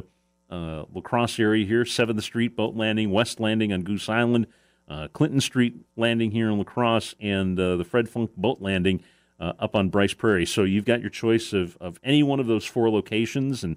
uh, 0.50 0.84
La 0.94 1.26
area 1.38 1.66
here 1.66 1.84
7th 1.84 2.22
Street 2.22 2.56
boat 2.56 2.74
landing, 2.74 3.10
West 3.10 3.40
Landing 3.40 3.72
on 3.72 3.82
Goose 3.82 4.08
Island, 4.08 4.46
uh, 4.88 5.08
Clinton 5.12 5.40
Street 5.40 5.76
landing 5.96 6.30
here 6.30 6.50
in 6.50 6.58
La 6.58 6.64
Crosse, 6.64 7.14
and 7.20 7.58
uh, 7.58 7.76
the 7.76 7.84
Fred 7.84 8.08
Funk 8.08 8.30
boat 8.36 8.60
landing 8.60 9.02
uh, 9.40 9.54
up 9.58 9.74
on 9.74 9.88
Brice 9.88 10.14
Prairie. 10.14 10.46
So 10.46 10.62
you've 10.64 10.84
got 10.84 11.00
your 11.00 11.10
choice 11.10 11.52
of, 11.52 11.76
of 11.80 11.98
any 12.04 12.22
one 12.22 12.38
of 12.38 12.46
those 12.46 12.64
four 12.64 12.88
locations, 12.90 13.64
and 13.64 13.76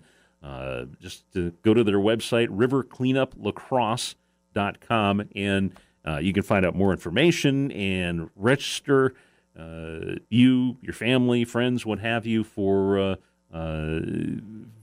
just 0.99 1.23
to 1.34 1.52
go 1.63 1.73
to 1.73 1.84
their 1.84 1.99
website, 1.99 2.49
rivercleanuplacrosse.com, 2.49 5.23
and 5.36 5.73
you 6.21 6.34
can 6.34 6.43
find 6.43 6.65
out 6.65 6.76
more 6.76 6.91
information 6.91 7.71
and 7.71 8.30
register 8.36 9.15
uh, 9.58 10.15
you, 10.30 10.78
your 10.82 10.93
family, 10.93 11.45
friends, 11.45 11.86
what 11.86 11.99
have 11.99 12.26
you, 12.26 12.43
for 12.43 12.99
uh, 12.99 13.15
uh, 13.54 13.99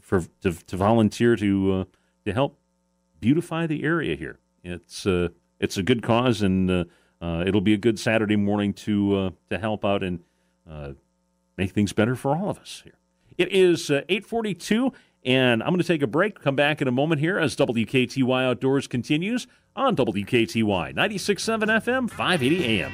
for 0.00 0.22
to, 0.42 0.52
to, 0.52 0.76
volunteer 0.76 1.34
to 1.36 1.72
uh, 1.72 1.84
to 2.24 2.32
help 2.32 2.58
beautify 3.20 3.66
the 3.66 3.82
area 3.82 4.14
here. 4.14 4.38
It's 4.62 5.06
uh, 5.06 5.28
it's 5.58 5.76
a 5.76 5.82
good 5.82 6.02
cause, 6.02 6.42
and 6.42 6.70
uh, 6.70 6.84
it'll 7.44 7.60
be 7.60 7.74
a 7.74 7.78
good 7.78 7.98
Saturday 7.98 8.36
morning 8.36 8.72
to 8.74 9.34
to 9.48 9.58
help 9.58 9.84
out 9.84 10.04
and 10.04 10.20
Uh, 10.70 10.92
make 11.56 11.72
things 11.72 11.92
better 11.92 12.14
for 12.14 12.36
all 12.36 12.50
of 12.50 12.58
us 12.58 12.82
here. 12.84 12.98
It 13.36 13.52
is 13.52 13.90
uh, 13.90 14.02
forty 14.24 14.54
two. 14.54 14.92
And 15.22 15.62
I'm 15.62 15.68
going 15.68 15.80
to 15.80 15.86
take 15.86 16.00
a 16.00 16.06
break, 16.06 16.40
come 16.40 16.56
back 16.56 16.80
in 16.80 16.88
a 16.88 16.92
moment 16.92 17.20
here 17.20 17.38
as 17.38 17.54
WKTY 17.54 18.44
Outdoors 18.44 18.86
continues 18.86 19.46
on 19.76 19.94
WKTY 19.94 20.94
96.7 20.94 21.64
FM, 21.66 22.08
580 22.08 22.64
AM. 22.64 22.92